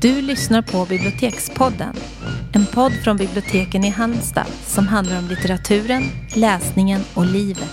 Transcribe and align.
Du 0.00 0.22
lyssnar 0.22 0.62
på 0.62 0.86
Bibliotekspodden. 0.86 1.96
En 2.54 2.66
podd 2.66 2.92
från 3.04 3.16
biblioteken 3.16 3.84
i 3.84 3.88
Halmstad 3.88 4.46
som 4.66 4.88
handlar 4.88 5.18
om 5.18 5.28
litteraturen, 5.28 6.02
läsningen 6.34 7.00
och 7.14 7.26
livet. 7.26 7.68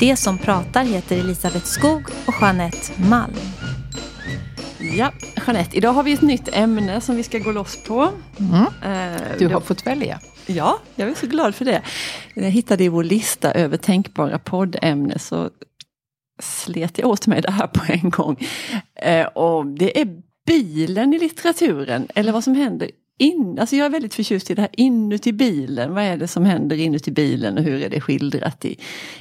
Det 0.00 0.16
som 0.16 0.38
pratar 0.38 0.84
heter 0.84 1.18
Elisabeth 1.18 1.64
Skog 1.64 2.02
och 2.26 2.34
Jeanette 2.40 3.02
Malm. 3.08 3.34
Ja, 4.96 5.12
Jeanette, 5.46 5.76
idag 5.76 5.92
har 5.92 6.02
vi 6.02 6.12
ett 6.12 6.22
nytt 6.22 6.48
ämne 6.52 7.00
som 7.00 7.16
vi 7.16 7.22
ska 7.22 7.38
gå 7.38 7.52
loss 7.52 7.78
på. 7.86 8.08
Mm. 8.38 8.54
Eh, 9.14 9.20
Du 9.38 9.48
har 9.48 9.60
fått 9.60 9.86
välja. 9.86 10.20
Ja, 10.46 10.78
jag 10.94 11.08
är 11.08 11.14
så 11.14 11.26
glad 11.26 11.54
för 11.54 11.64
det. 11.64 11.82
Jag 12.34 12.50
hittade 12.50 12.84
i 12.84 12.88
vår 12.88 13.04
lista 13.04 13.52
över 13.52 13.76
tänkbara 13.76 14.38
poddämnen 14.38 15.18
så 15.18 15.50
slet 16.42 16.98
jag 16.98 17.08
åt 17.08 17.26
mig 17.26 17.42
det 17.42 17.50
här 17.50 17.66
på 17.66 17.80
en 17.92 18.10
gång. 18.10 18.36
Eh, 18.94 19.26
och 19.26 19.66
det 19.66 20.00
är 20.00 20.22
bilen 20.50 21.14
i 21.14 21.18
litteraturen, 21.18 22.08
eller 22.14 22.32
vad 22.32 22.44
som 22.44 22.54
händer 22.54 22.90
in, 23.18 23.58
alltså 23.60 23.76
jag 23.76 23.86
är 23.86 23.90
väldigt 23.90 24.14
förtjust 24.14 24.50
i 24.50 24.54
det 24.54 24.60
här 24.62 24.70
inuti 24.72 25.32
bilen. 25.32 25.94
Vad 25.94 26.04
är 26.04 26.16
det 26.16 26.28
som 26.28 26.44
händer 26.44 26.76
inuti 26.76 27.10
bilen 27.10 27.58
och 27.58 27.64
hur 27.64 27.82
är 27.82 27.88
det 27.88 28.00
skildrat 28.00 28.64
i, 28.64 28.76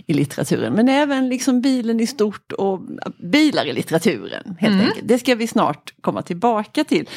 i 0.05 0.13
litteraturen. 0.13 0.73
Men 0.73 0.89
även 0.89 1.29
liksom 1.29 1.61
bilen 1.61 1.99
i 1.99 2.07
stort 2.07 2.51
och 2.51 2.79
bilar 3.23 3.65
i 3.65 3.73
litteraturen. 3.73 4.55
helt 4.59 4.73
Mm. 4.73 4.85
enkelt. 4.87 5.07
Det 5.07 5.20
ska 5.20 5.35
vi 5.35 5.47
snart 5.47 5.93
komma 6.01 6.21
tillbaka 6.21 6.84
till. 6.84 7.09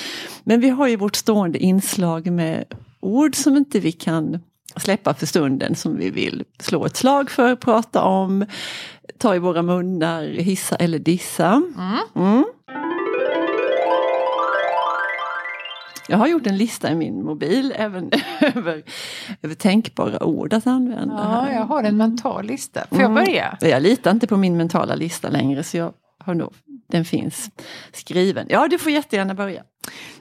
Men 0.44 0.60
vi 0.60 0.68
har 0.68 0.88
ju 0.88 0.96
vårt 0.96 1.16
stående 1.16 1.58
inslag 1.58 2.30
med 2.32 2.64
ord 3.00 3.34
som 3.36 3.56
inte 3.56 3.80
vi 3.80 3.92
kan 3.92 4.38
släppa 4.76 5.14
för 5.14 5.26
stunden 5.26 5.74
som 5.74 5.96
vi 5.96 6.10
vill 6.10 6.44
slå 6.60 6.86
ett 6.86 6.96
slag 6.96 7.30
för, 7.30 7.56
prata 7.56 8.02
om, 8.02 8.46
ta 9.18 9.34
i 9.34 9.38
våra 9.38 9.62
munnar, 9.62 10.24
hissa 10.24 10.76
eller 10.76 10.98
dissa. 10.98 11.62
Mm. 12.16 12.44
Jag 16.08 16.18
har 16.18 16.26
gjort 16.26 16.46
en 16.46 16.56
lista 16.56 16.90
i 16.90 16.94
min 16.94 17.24
mobil 17.24 17.72
även 17.76 18.10
över, 18.54 18.82
över 19.42 19.54
tänkbara 19.54 20.22
ord 20.24 20.52
att 20.52 20.66
använda. 20.66 21.14
Ja, 21.14 21.40
här. 21.40 21.54
jag 21.54 21.64
har 21.64 21.82
en 21.82 21.96
mental 21.96 22.44
lista. 22.46 22.80
Får 22.90 23.00
jag 23.00 23.10
Mm. 23.10 23.24
börja? 23.24 23.56
Jag 23.60 23.82
litar 23.82 24.10
inte 24.10 24.26
på 24.26 24.36
min 24.36 24.56
mentala 24.56 24.94
lista 24.94 25.28
längre 25.28 25.62
så 25.62 25.76
jag 25.76 25.92
har 26.18 26.34
nog, 26.34 26.52
den 26.90 27.04
finns 27.04 27.50
skriven. 27.92 28.46
Ja, 28.50 28.68
du 28.68 28.78
får 28.78 28.92
jättegärna 28.92 29.34
börja. 29.34 29.62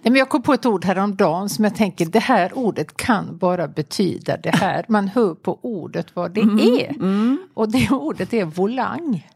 Nej, 0.01 0.11
men 0.11 0.15
jag 0.15 0.29
kom 0.29 0.41
på 0.41 0.53
ett 0.53 0.65
ord 0.65 0.85
häromdagen 0.85 1.49
som 1.49 1.65
jag 1.65 1.75
tänker, 1.75 2.05
det 2.05 2.19
här 2.19 2.57
ordet 2.57 2.97
kan 2.97 3.37
bara 3.37 3.67
betyda 3.67 4.37
det 4.37 4.55
här. 4.55 4.85
Man 4.89 5.07
hör 5.07 5.35
på 5.35 5.59
ordet 5.63 6.15
vad 6.15 6.31
det 6.33 6.41
är. 6.41 6.89
Mm. 6.89 7.37
Och 7.53 7.71
det 7.71 7.89
ordet 7.91 8.33
är 8.33 8.45
volang. 8.45 9.27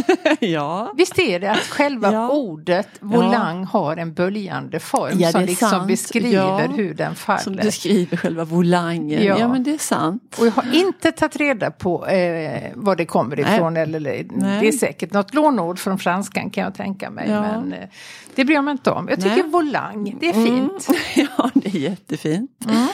ja. 0.40 0.92
Visst 0.96 1.18
är 1.18 1.40
det 1.40 1.50
att 1.50 1.58
själva 1.58 2.12
Ja. 2.12 2.28
ordet 2.30 2.88
volang 3.00 3.64
har 3.64 3.96
en 3.96 4.14
böljande 4.14 4.80
form 4.80 5.12
Ja, 5.18 5.32
som 5.32 5.40
liksom 5.42 5.70
sant. 5.70 5.86
beskriver 5.88 6.30
Ja. 6.30 6.58
hur 6.58 6.94
den 6.94 7.14
Som 7.16 7.16
faller. 7.16 7.62
beskriver 7.62 8.16
själva 8.16 8.44
volangen. 8.44 9.24
Ja. 9.24 9.38
Ja. 9.38 9.48
men 9.48 9.62
det 9.64 9.74
är 9.74 9.78
sant. 9.78 10.36
Och 10.40 10.46
jag 10.46 10.52
har 10.52 10.74
inte 10.74 11.12
tagit 11.12 11.36
reda 11.36 11.70
på 11.70 12.06
eh, 12.06 12.70
var 12.74 12.96
det 12.96 13.04
kommer 13.04 13.40
ifrån. 13.40 13.76
Eller, 13.76 13.96
eller, 13.96 14.26
Nej. 14.30 14.60
det 14.60 14.68
är 14.68 14.72
säkert 14.72 15.12
något 15.12 15.34
lånord 15.34 15.78
från 15.78 15.98
franskan 15.98 16.50
kan 16.50 16.64
jag 16.64 16.74
tänka 16.74 17.10
mig. 17.10 17.30
Ja. 17.30 17.40
Men 17.40 17.72
eh, 17.72 17.88
det 18.34 18.44
bryr 18.44 18.54
jag 18.54 18.64
mig 18.64 18.72
inte 18.72 18.90
om. 18.90 19.08
Jag 19.08 19.18
tycker 19.20 19.36
Nej. 19.42 19.50
volang, 19.50 20.16
det 20.20 20.28
är 20.28 20.32
fint. 20.32 20.88
Mm. 20.88 21.28
Ja, 21.38 21.50
det 21.54 21.68
är 21.68 21.78
jättefint. 21.80 22.50
Mm. 22.68 22.86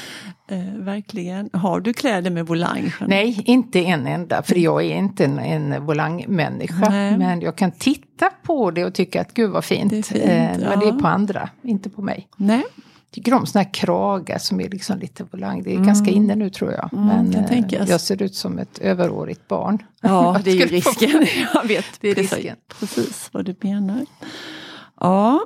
Eh, 0.51 0.59
verkligen. 0.75 1.51
Har 1.53 1.81
du 1.81 1.93
kläder 1.93 2.31
med 2.31 2.47
volang? 2.47 2.93
Nej, 3.07 3.43
inte 3.45 3.81
en 3.81 4.07
enda, 4.07 4.43
för 4.43 4.59
jag 4.59 4.85
är 4.85 4.97
inte 4.97 5.25
en, 5.25 5.39
en 5.39 5.87
volangmänniska. 5.87 6.89
Nej. 6.89 7.19
Men 7.19 7.41
jag 7.41 7.57
kan 7.57 7.71
titta 7.71 8.31
på 8.43 8.71
det 8.71 8.85
och 8.85 8.95
tycka 8.95 9.21
att 9.21 9.35
gud 9.35 9.51
vad 9.51 9.65
fint. 9.65 9.91
Det 9.91 9.99
är 9.99 10.03
fint, 10.03 10.25
eh, 10.25 10.69
Men 10.69 10.81
det 10.81 10.87
är 10.87 10.93
ja. 10.93 10.99
på 11.01 11.09
andra, 11.09 11.49
inte 11.63 11.91
på 11.91 12.03
mig. 12.03 12.29
Nej. 12.37 12.63
Tycker 13.11 13.35
om 13.35 13.47
såna 13.47 13.63
här 13.63 13.75
kragar 13.75 14.39
som 14.39 14.61
är 14.61 14.69
liksom 14.69 14.99
lite 14.99 15.25
volang. 15.25 15.63
Det 15.63 15.75
är 15.75 15.79
ganska 15.79 16.11
inne 16.11 16.35
nu 16.35 16.51
tror 16.51 16.73
jag. 16.73 16.91
Mm, 16.93 17.07
Men 17.07 17.35
eh, 17.35 17.91
jag 17.91 18.01
ser 18.01 18.23
ut 18.23 18.35
som 18.35 18.59
ett 18.59 18.79
överårigt 18.79 19.49
barn. 19.49 19.83
Ja, 20.01 20.41
det 20.45 20.51
är 20.51 20.55
ju 20.55 20.67
risken. 20.67 21.27
Jag 21.55 21.69
vet 21.69 22.01
precis, 22.01 22.33
risken. 22.33 22.57
precis 22.81 23.29
vad 23.33 23.45
du 23.45 23.55
menar. 23.61 24.07
Ja. 25.01 25.41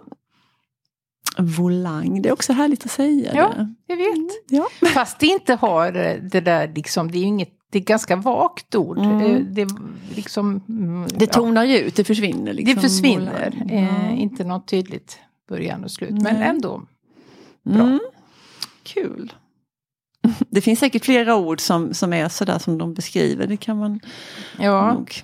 Volang, 1.39 2.23
det 2.23 2.29
är 2.29 2.33
också 2.33 2.53
härligt 2.53 2.85
att 2.85 2.91
säga 2.91 3.31
Ja, 3.35 3.49
det. 3.57 3.75
jag 3.87 3.97
vet. 3.97 4.17
Ja. 4.49 4.69
Fast 4.89 5.19
det 5.19 5.27
inte 5.27 5.55
har 5.55 5.93
det 6.31 6.41
där 6.41 6.73
liksom, 6.75 7.11
det 7.11 7.19
är 7.19 7.21
ju 7.21 7.27
inget, 7.27 7.49
det 7.71 7.79
är 7.79 7.83
ganska 7.83 8.17
vagt 8.17 8.75
ord. 8.75 8.99
Mm. 8.99 9.21
Eh, 9.21 9.41
Det 9.41 9.69
liksom, 10.17 10.61
mm, 10.69 11.07
Det 11.15 11.25
ja, 11.25 11.33
tonar 11.33 11.65
ju 11.65 11.79
ut, 11.79 11.95
det 11.97 12.05
försvinner. 12.05 12.53
Liksom, 12.53 12.75
det 12.75 12.81
försvinner. 12.81 13.67
Eh, 13.71 14.21
inte 14.23 14.45
något 14.45 14.69
tydligt 14.69 15.19
början 15.49 15.85
och 15.85 15.91
slut, 15.91 16.11
men 16.11 16.23
Nej. 16.23 16.49
ändå. 16.49 16.83
bra. 17.63 17.83
Mm. 17.83 18.01
Kul. 18.83 19.33
Det 20.51 20.61
finns 20.61 20.79
säkert 20.79 21.05
flera 21.05 21.37
ord 21.37 21.61
som, 21.61 21.95
som 21.95 22.13
är 22.13 22.29
sådär 22.29 22.59
som 22.59 22.79
de 22.79 22.95
beskriver. 22.95 23.47
Det 23.47 23.57
kan 23.57 23.79
man 23.79 24.01
Ja, 24.59 24.93
nog 24.95 25.23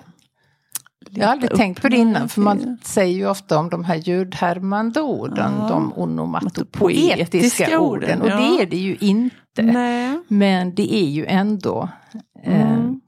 jag 1.10 1.24
har 1.26 1.32
aldrig 1.32 1.50
tänkt 1.54 1.82
på 1.82 1.88
det 1.88 1.96
innan, 1.96 2.28
för 2.28 2.40
man 2.40 2.78
säger 2.82 3.16
ju 3.16 3.26
ofta 3.28 3.58
om 3.58 3.68
de 3.70 3.84
här 3.84 3.96
ljudhärmande 3.96 5.00
orden, 5.00 5.52
Ja. 5.58 5.68
de 5.68 5.92
onomatopoetiska 5.96 6.78
Poetiska 6.78 7.80
orden, 7.80 8.22
orden, 8.22 8.22
och 8.22 8.28
ja. 8.28 8.36
det 8.36 8.62
är 8.62 8.66
det 8.66 8.76
ju 8.76 8.96
inte. 9.00 9.62
Nej. 9.62 10.20
Men 10.28 10.74
det 10.74 10.94
är 10.94 11.08
ju 11.08 11.26
ändå 11.26 11.88
eh, 12.44 12.70
Mm. 12.70 13.00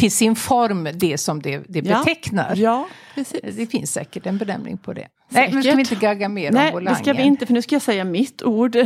Till 0.00 0.12
sin 0.12 0.36
form 0.36 0.88
det 0.94 1.18
som 1.18 1.42
det, 1.42 1.62
det 1.68 1.78
Ja. 1.86 1.98
betecknar. 1.98 2.56
Ja, 2.56 2.88
precis. 3.14 3.40
Det 3.56 3.66
finns 3.66 3.92
säkert 3.92 4.26
en 4.26 4.38
benämning 4.38 4.78
på 4.78 4.92
det. 4.92 5.08
Nej, 5.28 5.52
men 5.52 5.62
ska 5.62 5.74
vi 5.74 5.80
inte 5.80 5.94
gagga 5.94 6.28
mer 6.28 6.50
Nej, 6.52 6.66
om 6.66 6.72
volangen? 6.72 6.98
det 6.98 7.04
ska 7.04 7.12
vi 7.12 7.22
inte 7.22 7.46
för 7.46 7.54
nu 7.54 7.62
ska 7.62 7.74
jag 7.74 7.82
säga 7.82 8.04
mitt 8.04 8.42
ord. 8.42 8.76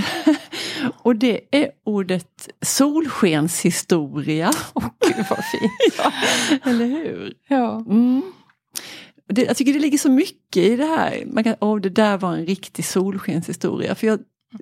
Och 1.02 1.16
det 1.16 1.40
är 1.50 1.70
ordet 1.84 2.48
solskenshistoria. 2.62 4.50
Åh, 4.74 4.84
gud 5.06 5.26
vad 5.30 5.38
fint. 5.44 5.72
ja, 5.98 6.12
eller 6.70 6.86
hur? 6.86 7.32
Ja. 7.48 7.76
Mm. 7.88 8.22
Det, 9.28 9.42
jag 9.42 9.56
tycker 9.56 9.72
det 9.72 9.78
ligger 9.78 9.98
så 9.98 10.10
mycket 10.10 10.62
i 10.62 10.76
det 10.76 10.86
här. 10.86 11.24
Man 11.26 11.44
kan, 11.44 11.54
åh, 11.60 11.80
det 11.80 11.88
där 11.90 12.16
var 12.18 12.32
en 12.36 12.46
riktig 12.46 12.84
solskenshistoria. 12.84 13.94
För 13.94 14.06
jag, 14.06 14.18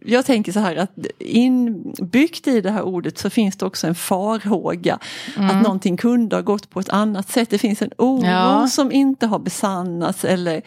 jag 0.07 0.27
tänker 0.27 0.53
så 0.53 0.61
här 0.61 0.77
att 0.77 0.91
inbyggt 1.19 2.47
i 2.49 2.61
det 2.61 2.71
här 2.71 2.83
ordet 2.83 3.19
så 3.19 3.31
finns 3.31 3.57
det 3.57 3.67
också 3.67 3.87
en 3.87 3.95
farhåga 3.95 4.99
att 5.37 5.63
någonting 5.63 5.97
kunde 5.97 6.37
ha 6.37 6.41
gått 6.43 6.71
på 6.71 6.81
ett 6.81 6.89
annat 6.89 7.29
sätt. 7.31 7.51
Det 7.51 7.59
finns 7.59 7.83
en 7.83 7.91
oro 7.99 8.27
Ja. 8.27 8.67
som 8.69 8.93
inte 8.93 9.27
har 9.27 9.39
besannats 9.39 10.25
eller 10.25 10.63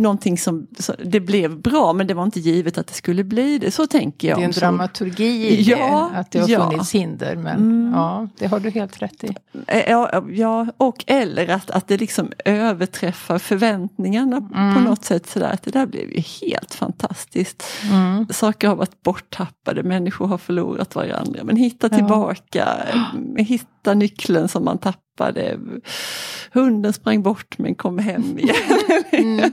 någonting 0.00 0.38
som, 0.38 0.66
så, 0.78 0.94
det 1.04 1.20
blev 1.20 1.60
bra 1.60 1.92
men 1.92 2.06
det 2.06 2.14
var 2.14 2.22
inte 2.24 2.40
givet 2.40 2.78
att 2.78 2.86
det 2.86 2.94
skulle 2.94 3.24
bli 3.24 3.58
det. 3.58 3.70
Så 3.70 3.86
tänker 3.86 4.28
jag. 4.28 4.38
Det 4.38 4.42
är 4.42 4.46
en 4.46 4.52
sol- 4.52 4.60
dramaturgi 4.60 5.48
i 5.48 5.62
Ja, 5.62 6.10
det, 6.12 6.18
att 6.18 6.30
det 6.30 6.38
har 6.40 6.48
ja. 6.48 6.70
funnits 6.70 6.94
hinder. 6.94 7.36
Men 7.36 7.56
Mm. 7.56 7.92
ja, 7.94 8.28
det 8.38 8.46
har 8.46 8.60
du 8.60 8.70
helt 8.70 9.02
rätt 9.02 9.24
i. 9.24 9.28
Eh, 9.66 9.90
Ja, 9.90 10.24
ja, 10.30 10.66
och 10.76 11.04
eller 11.06 11.48
att, 11.48 11.70
att 11.70 11.88
det 11.88 11.96
liksom 11.96 12.32
överträffar 12.44 13.38
förväntningarna 13.38 14.40
på 14.74 14.80
något 14.80 15.04
sätt. 15.04 15.26
Sådär. 15.28 15.50
Att 15.52 15.62
det 15.62 15.70
där 15.70 15.86
blev 15.86 16.10
ju 16.10 16.20
helt 16.20 16.74
fantastiskt. 16.74 17.62
Saker 18.58 18.68
har 18.68 18.76
varit 18.76 19.02
borttappade, 19.02 19.82
människor 19.82 20.26
har 20.26 20.38
förlorat 20.38 20.94
varandra. 20.94 21.44
Men 21.44 21.56
hitta 21.56 21.88
tillbaka, 21.88 22.68
eh, 23.36 23.44
hitta 23.44 23.94
nyckeln 23.94 24.48
som 24.48 24.64
man 24.64 24.78
tappade. 24.78 25.58
Hunden 26.52 26.92
sprang 26.92 27.22
bort 27.22 27.58
men 27.58 27.74
kom 27.74 27.98
hem 27.98 28.38
igen. 28.38 29.52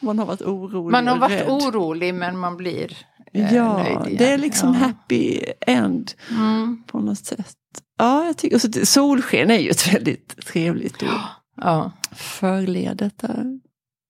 Man 0.00 0.18
har 0.18 0.26
varit 0.26 0.42
orolig 0.42 0.92
Man 0.92 1.06
har 1.06 1.16
varit 1.18 1.40
rädd. 1.40 1.48
orolig 1.48 2.14
men 2.14 2.38
man 2.38 2.56
blir 2.56 2.96
eh, 3.32 3.54
Ja, 3.54 3.76
nöjd 3.76 3.88
igen. 4.06 4.16
det 4.18 4.32
är 4.32 4.38
liksom 4.38 4.74
ja. 4.74 4.78
happy 4.86 5.40
end 5.66 6.12
Mm. 6.30 6.82
på 6.86 6.98
något 6.98 7.18
sätt. 7.26 7.56
Ja, 7.98 8.24
jag 8.24 8.36
tycker, 8.36 8.56
och 8.56 8.62
så, 8.62 8.86
solsken 8.86 9.50
är 9.50 9.58
ju 9.58 9.70
ett 9.70 9.94
väldigt 9.94 10.46
trevligt 10.46 11.02
ord. 11.02 11.08
Ja, 11.56 11.90
Förledet 12.12 13.18
där. 13.18 13.60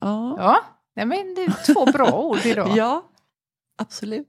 Ja. 0.01 0.35
ja. 0.39 0.57
Nej, 0.97 1.07
men 1.07 1.35
det 1.35 1.43
är 1.45 1.75
två 1.75 1.87
bra 1.87 2.13
ord 2.13 2.39
idag. 2.45 2.71
ja, 2.77 3.03
absolut. 3.81 4.27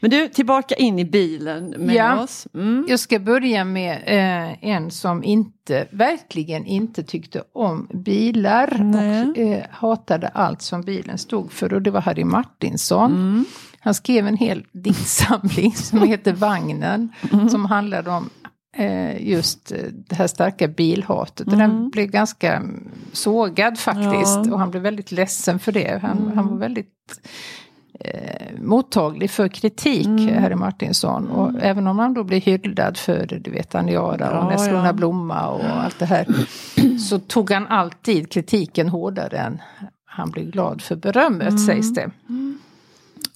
Men 0.00 0.10
du, 0.10 0.28
tillbaka 0.28 0.74
in 0.74 0.98
i 0.98 1.04
bilen 1.04 1.74
med 1.78 1.94
Ja. 1.94 2.22
oss. 2.22 2.46
Mm. 2.54 2.86
Jag 2.88 3.00
ska 3.00 3.18
börja 3.18 3.64
med 3.64 4.02
eh, 4.06 4.64
en 4.70 4.90
som 4.90 5.24
inte, 5.24 5.86
verkligen 5.90 6.66
inte 6.66 7.02
tyckte 7.02 7.42
om 7.52 7.88
bilar 7.94 8.78
Nej. 8.84 9.30
och 9.30 9.38
eh, 9.38 9.64
hatade 9.70 10.28
allt 10.28 10.62
som 10.62 10.82
bilen 10.82 11.18
stod 11.18 11.52
för 11.52 11.74
och 11.74 11.82
det 11.82 11.90
var 11.90 12.00
Harry 12.00 12.24
Martinsson. 12.24 13.12
Mm. 13.12 13.44
Han 13.80 13.94
skrev 13.94 14.26
en 14.26 14.36
hel 14.36 14.64
diktsamling 14.72 15.72
som 15.74 16.02
heter 16.02 16.32
Vagnen 16.32 17.12
Mm. 17.32 17.48
som 17.48 17.64
handlade 17.64 18.10
om 18.10 18.30
eh, 18.76 19.28
just 19.28 19.72
eh, 19.72 19.78
det 20.08 20.14
här 20.14 20.26
starka 20.26 20.68
bilhatet. 20.68 21.46
Och 21.46 21.56
den 21.56 21.90
blev 21.90 22.06
ganska 22.06 22.56
mm, 22.56 22.88
sågad 23.12 23.78
faktiskt 23.78 24.40
Ja. 24.46 24.52
och 24.52 24.58
han 24.58 24.70
blev 24.70 24.82
väldigt 24.82 25.12
ledsen 25.12 25.58
för 25.58 25.72
det. 25.72 25.98
Han, 26.02 26.32
han 26.34 26.48
var 26.48 26.56
väldigt 26.56 26.88
eh, 28.04 28.60
mottaglig 28.60 29.30
för 29.30 29.48
kritik, 29.48 30.08
Harry 30.40 30.54
Martinsson. 30.54 31.28
Och 31.28 31.50
även 31.62 31.86
om 31.86 31.98
han 31.98 32.14
då 32.14 32.24
blir 32.24 32.40
hyllad 32.40 32.96
för 32.96 33.40
du 33.44 33.50
vet 33.50 33.74
Aniara 33.74 34.30
Ja, 34.32 34.38
och 34.40 34.52
Nässlorna 34.52 34.86
ja. 34.86 34.92
Blomma 34.92 35.48
och 35.48 35.64
allt 35.64 35.98
det 35.98 36.06
här. 36.06 36.26
Så 36.98 37.18
tog 37.18 37.50
han 37.50 37.66
alltid 37.66 38.32
kritiken 38.32 38.88
hårdare 38.88 39.36
än 39.38 39.62
han 40.04 40.30
blev 40.30 40.50
glad 40.50 40.82
för 40.82 40.96
berömmet 40.96 41.48
Mm. 41.48 41.58
sägs 41.58 41.94
det. 41.94 42.10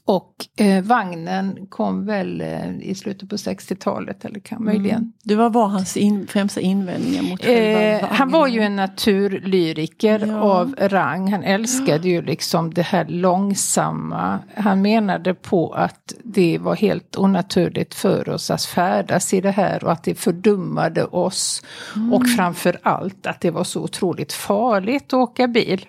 Och 0.09 0.35
eh, 0.57 0.85
vagnen 0.85 1.67
kom 1.69 2.07
väl 2.07 2.41
eh, 2.41 2.79
i 2.81 2.95
slutet 2.95 3.29
på 3.29 3.37
60-talet 3.37 4.25
eller 4.25 4.41
kan 4.41 4.65
möjligen. 4.65 5.13
Det 5.25 5.35
var, 5.35 5.51
var 5.51 5.67
hans 5.67 5.97
in, 5.97 6.27
främsta 6.27 6.61
invändningar 6.61 7.23
mot 7.23 7.45
Eh, 7.47 8.09
han 8.09 8.31
var 8.31 8.47
ju 8.47 8.61
en 8.61 8.77
naturlyriker 8.77 10.27
Ja. 10.27 10.41
av 10.41 10.75
rang. 10.79 11.33
Han 11.33 11.43
älskade 11.43 12.09
ju 12.09 12.23
liksom 12.23 12.75
det 12.75 12.83
här 12.83 13.05
långsamma. 13.05 14.39
Han 14.57 14.83
menade 14.83 15.35
på 15.35 15.73
att 15.73 16.15
det 16.25 16.59
var 16.59 16.75
helt 16.77 17.17
onaturligt 17.17 17.95
för 17.95 18.29
oss 18.29 18.51
att 18.51 18.63
färdas 18.65 19.35
i 19.35 19.41
det 19.41 19.51
här 19.51 19.85
och 19.85 19.93
att 19.93 20.05
det 20.05 20.15
fördummade 20.15 21.05
oss. 21.05 21.63
Mm. 21.97 22.13
Och 22.13 22.29
framför 22.37 22.79
allt 22.83 23.27
att 23.27 23.41
det 23.41 23.51
var 23.51 23.65
så 23.65 23.83
otroligt 23.83 24.33
farligt 24.33 25.07
att 25.07 25.13
åka 25.13 25.49
bil. 25.49 25.87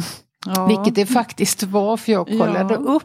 ja. 0.46 0.66
Vilket 0.66 0.94
det 0.94 1.06
faktiskt 1.06 1.62
var, 1.62 1.96
för 1.96 2.12
jag 2.12 2.26
kollade 2.26 2.74
Ja. 2.74 2.80
upp 2.80 3.02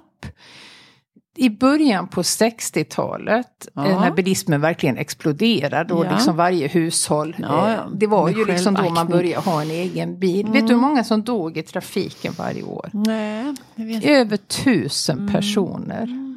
i 1.38 1.50
början 1.50 2.08
på 2.08 2.22
60-talet, 2.22 3.68
Ja. 3.74 3.88
eh, 3.88 4.02
när 4.02 4.12
bilismen 4.12 4.62
verkligen 4.62 4.98
exploderade 4.98 5.94
och 5.94 6.06
Ja. 6.06 6.12
liksom 6.12 6.36
varje 6.36 6.68
hushåll, 6.68 7.36
Ja, 7.40 7.68
eh, 7.70 7.74
ja. 7.74 7.90
det 7.96 8.08
var 8.08 8.30
ju 8.30 8.46
liksom 8.46 8.74
då 8.74 8.90
man 8.90 9.08
började 9.08 9.50
ha 9.50 9.62
en 9.62 9.72
egen 9.72 10.20
bil. 10.20 10.48
Vet 10.52 10.68
du 10.68 10.74
hur 10.74 10.81
många 10.81 11.04
som 11.04 11.24
dog 11.24 11.58
i 11.58 11.64
trafiken 11.64 12.34
varje 12.38 12.64
år? 12.64 12.90
Nej, 12.94 13.54
jag 13.75 13.86
vet 13.86 14.06
Över 14.06 14.38
tusen 14.38 15.30
personer. 15.34 16.32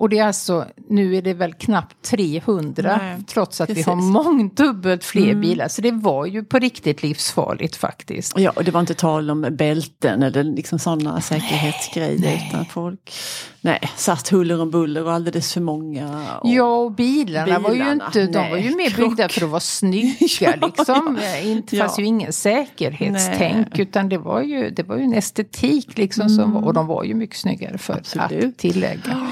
Och 0.00 0.08
det 0.08 0.18
är 0.18 0.24
alltså, 0.26 0.66
nu 0.88 1.16
är 1.16 1.22
det 1.22 1.34
väl 1.34 1.52
knappt 1.54 2.02
300, 2.02 2.98
Nej, 3.02 3.16
trots 3.26 3.60
att 3.60 3.70
vi 3.70 3.74
precis. 3.74 3.86
har 3.86 3.96
mångdubbelt 3.96 5.04
fler 5.04 5.34
bilar. 5.34 5.68
Så 5.68 5.82
det 5.82 5.90
var 5.90 6.26
ju 6.26 6.44
på 6.44 6.58
riktigt 6.58 7.02
livsfarligt 7.02 7.76
faktiskt. 7.76 8.38
Ja, 8.38 8.52
och 8.56 8.64
det 8.64 8.70
var 8.70 8.80
inte 8.80 8.94
tal 8.94 9.30
om 9.30 9.46
bälten 9.50 10.22
eller 10.22 10.44
liksom 10.44 10.78
sådana 10.78 11.20
säkerhetsgrejer. 11.20 12.40
Utan 12.48 12.64
folk 12.64 13.12
nej, 13.60 13.78
satt 13.96 14.28
huller 14.28 14.60
om 14.60 14.70
buller 14.70 15.04
och 15.04 15.12
alldeles 15.12 15.52
för 15.52 15.60
många. 15.60 16.26
Och, 16.40 16.48
Ja, 16.50 16.76
och 16.76 16.92
bilarna, 16.92 17.58
var 17.58 17.70
ju 17.70 17.74
Bilarna, 17.78 18.04
inte, 18.06 18.26
de 18.26 18.38
nej, 18.38 18.50
var 18.50 18.58
ju 18.58 18.76
mer 18.76 18.90
krock. 18.90 19.08
byggda 19.08 19.28
för 19.28 19.44
att 19.44 19.50
vara 19.50 19.60
snygga 19.60 20.14
Ja, 20.40 20.66
liksom. 20.66 21.18
ja. 21.22 21.38
Inte 21.38 21.76
Ja. 21.76 21.84
fanns 21.84 21.98
ju 21.98 22.04
ingen 22.04 22.32
säkerhetstänk 22.32 23.66
Nej. 23.72 23.80
utan 23.82 24.08
det 24.08 24.18
var 24.18 24.42
ju, 24.42 24.70
det 24.70 24.82
var 24.82 24.96
ju 24.96 25.02
en 25.02 25.14
estetik 25.14 25.98
liksom 25.98 26.28
som 26.28 26.52
var, 26.52 26.60
och 26.64 26.74
de 26.74 26.86
var 26.86 27.04
ju 27.04 27.14
mycket 27.14 27.36
snyggare 27.36 27.78
för 27.78 27.92
Absolut. 27.94 28.44
att 28.44 28.58
tillägga. 28.58 29.26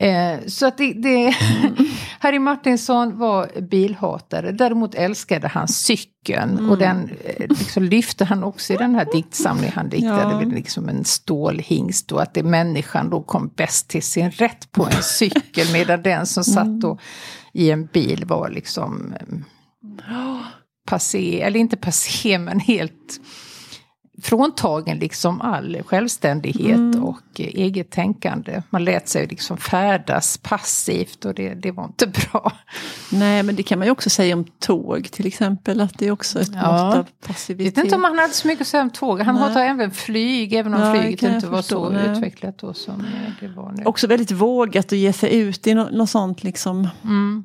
Eh, 0.00 0.38
så 0.46 0.66
att 0.66 0.78
det, 0.78 0.92
det 0.92 1.34
Mm. 1.64 1.74
Harry 2.18 2.38
Martinsson 2.38 3.18
var 3.18 3.60
bilhatare, 3.60 4.52
däremot 4.52 4.94
älskade 4.94 5.48
han 5.48 5.68
cykeln 5.68 6.50
Mm. 6.58 6.70
och 6.70 6.78
den 6.78 7.10
eh, 7.24 7.46
liksom 7.48 7.82
lyfte 7.82 8.24
han 8.24 8.44
också 8.44 8.72
i 8.72 8.76
den 8.76 8.94
här 8.94 9.06
diktsamlingen 9.12 9.72
han 9.76 9.88
diktade, 9.88 10.32
Ja. 10.44 10.48
liksom 10.50 10.88
en 10.88 11.04
stålhingst 11.04 12.12
och 12.12 12.22
att 12.22 12.34
det 12.34 12.42
människan 12.42 13.10
då 13.10 13.22
kom 13.22 13.48
bäst 13.56 13.88
till 13.88 14.02
sin 14.02 14.30
rätt 14.30 14.72
på 14.72 14.86
en 14.86 15.02
cykel 15.02 15.66
medan 15.72 16.02
den 16.02 16.26
som 16.26 16.42
Mm. 16.48 16.54
satt 16.54 16.80
då 16.80 16.98
i 17.52 17.70
en 17.70 17.86
bil 17.86 18.24
var 18.24 18.48
liksom 18.50 19.14
eh, 19.20 20.36
passé, 20.86 21.40
eller 21.40 21.60
inte 21.60 21.76
passé 21.76 22.38
men 22.38 22.60
helt 22.60 23.20
fråntagen 24.22 24.98
liksom 24.98 25.40
all 25.40 25.82
självständighet 25.86 26.76
Mm. 26.76 27.04
och 27.04 27.20
eget 27.36 27.90
tänkande. 27.90 28.62
Man 28.70 28.84
lät 28.84 29.08
sig 29.08 29.26
liksom 29.26 29.56
färdas 29.56 30.38
passivt 30.38 31.24
och 31.24 31.34
det, 31.34 31.54
det 31.54 31.70
var 31.70 31.84
inte 31.84 32.06
bra. 32.06 32.52
Nej, 33.12 33.42
men 33.42 33.56
det 33.56 33.62
kan 33.62 33.78
man 33.78 33.86
ju 33.88 33.92
också 33.92 34.10
säga 34.10 34.34
om 34.34 34.44
tåg 34.58 35.08
till 35.12 35.26
exempel. 35.26 35.80
Att 35.80 35.98
det 35.98 36.06
är 36.06 36.10
också 36.12 36.40
ett 36.40 36.50
Ja. 36.54 36.60
mått 36.72 36.80
av 36.96 36.96
Jag 36.96 37.28
passivitet. 37.28 37.76
vet 37.78 37.84
inte 37.84 37.96
om 37.96 38.04
han 38.04 38.18
hade 38.18 38.32
så 38.32 38.48
mycket 38.48 38.60
att 38.60 38.66
säga 38.66 38.82
om 38.82 38.90
tåg. 38.90 39.20
Han 39.20 39.36
hatar 39.36 39.60
även 39.60 39.90
flyg, 39.90 40.52
även 40.52 40.74
om 40.74 40.80
Ja, 40.80 40.94
flyget 40.94 41.22
jag 41.22 41.34
inte 41.34 41.46
var 41.46 41.56
förstå, 41.62 41.84
så 41.84 41.90
nej. 41.90 42.10
utvecklat 42.10 42.58
då 42.58 42.74
som 42.74 43.06
det 43.40 43.48
var 43.48 43.72
nu. 43.76 43.84
Också 43.84 44.06
väldigt 44.06 44.30
vågat 44.30 44.86
att 44.86 44.92
ge 44.98 45.12
sig 45.12 45.36
ut 45.38 45.66
i 45.66 45.74
något, 45.74 45.92
något 45.92 46.10
sånt 46.10 46.42
liksom. 46.42 46.88
Mm. 47.04 47.44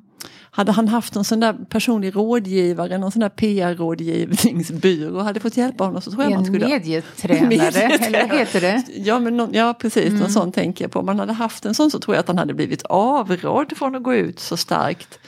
Hade 0.55 0.71
han 0.71 0.87
haft 0.87 1.15
någon 1.15 1.23
sån 1.25 1.39
där 1.39 1.53
personlig 1.69 2.15
rådgivare, 2.15 2.97
någon 2.97 3.11
sån 3.11 3.19
där 3.19 3.29
PR-rådgivningsbyrå, 3.29 5.19
hade 5.19 5.39
fått 5.39 5.57
hjälpa 5.57 5.83
honom 5.83 6.01
så 6.01 6.11
tror 6.11 6.23
jag 6.23 6.31
man 6.31 6.39
En 6.39 6.45
skulle... 6.45 6.67
medietränare, 6.67 7.47
Medietränare. 7.47 7.95
eller 8.07 8.27
vad 8.27 8.37
heter 8.39 8.61
det? 8.61 8.83
Ja, 8.95 9.19
men 9.19 9.37
någon, 9.37 9.53
ja 9.53 9.73
precis, 9.79 10.05
Mm. 10.07 10.19
någon 10.19 10.29
sån 10.29 10.51
tänker 10.51 10.83
jag 10.85 10.91
på. 10.91 10.99
Om 10.99 11.05
man 11.05 11.19
hade 11.19 11.33
haft 11.33 11.65
en 11.65 11.73
sån 11.75 11.91
så 11.91 11.99
tror 11.99 12.15
jag 12.15 12.19
att 12.19 12.27
han 12.27 12.37
hade 12.37 12.53
blivit 12.53 12.83
avrådd 12.83 13.73
från 13.77 13.95
att 13.95 14.03
gå 14.03 14.13
ut 14.15 14.39
så 14.39 14.57
starkt. 14.57 15.19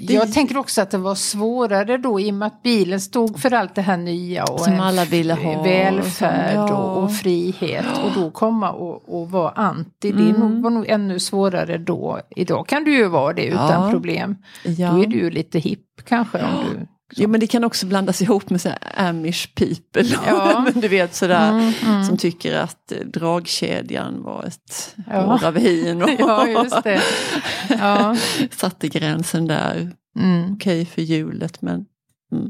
Det- 0.00 0.12
Jag 0.14 0.32
tänker 0.32 0.56
också 0.56 0.80
att 0.82 0.90
det 0.90 0.98
var 0.98 1.14
svårare 1.14 1.96
då 1.96 2.20
i 2.20 2.30
och 2.30 2.34
med 2.34 2.46
att 2.46 2.62
bilen 2.62 3.00
stod 3.00 3.38
för 3.40 3.52
allt 3.52 3.74
det 3.74 3.82
här 3.82 3.96
nya 3.96 4.44
och 4.44 4.60
Som 4.60 4.80
alla 4.80 5.04
ville 5.04 5.34
ha. 5.34 5.62
välfärd 5.62 6.54
Ja. 6.54 6.74
och, 6.76 7.02
och 7.04 7.12
frihet. 7.12 7.84
Och 8.04 8.10
då 8.22 8.30
komma 8.30 8.70
och, 8.72 9.20
och 9.20 9.30
vara 9.30 9.50
anti, 9.50 9.90
det 10.00 10.08
är 10.08 10.12
Mm. 10.12 10.40
nog, 10.40 10.62
var 10.62 10.70
nog 10.70 10.86
ännu 10.88 11.18
svårare 11.18 11.78
då. 11.78 12.20
Idag 12.36 12.66
kan 12.68 12.84
du 12.84 12.94
ju 12.96 13.08
vara 13.08 13.32
det 13.32 13.44
utan 13.46 13.84
Ja. 13.84 13.90
problem. 13.90 14.36
Ja. 14.64 14.90
Då 14.90 15.02
är 15.02 15.06
du 15.06 15.16
ju 15.18 15.30
lite 15.30 15.58
hipp 15.58 15.84
kanske. 16.04 16.38
Om 16.38 16.64
du, 16.64 16.86
Jo 17.16 17.28
men 17.28 17.40
det 17.40 17.46
kan 17.46 17.64
också 17.64 17.86
blandas 17.86 18.22
ihop 18.22 18.50
med 18.50 18.60
så 18.60 18.68
här 18.68 18.78
amish 19.08 19.54
people. 19.54 20.02
Ja. 20.26 20.60
men 20.72 20.80
du 20.80 20.88
vet 20.88 21.14
sådär 21.14 21.48
Mm, 21.50 21.72
mm. 21.86 22.04
som 22.04 22.16
tycker 22.16 22.54
att 22.58 22.92
eh, 22.92 22.98
dragkedjan 22.98 24.22
var 24.22 24.44
ett 24.44 24.96
Ja. 25.10 25.34
år 25.34 25.44
av 25.44 25.54
vin. 25.54 26.02
Och 26.02 26.10
Ja, 26.18 26.46
just 26.48 26.84
det. 26.84 27.00
Ja. 27.68 28.16
satte 28.56 28.88
gränsen 28.88 29.46
där. 29.46 29.92
Mm. 30.18 30.52
Okej 30.52 30.86
för 30.86 31.02
hjulet 31.02 31.62
men 31.62 31.84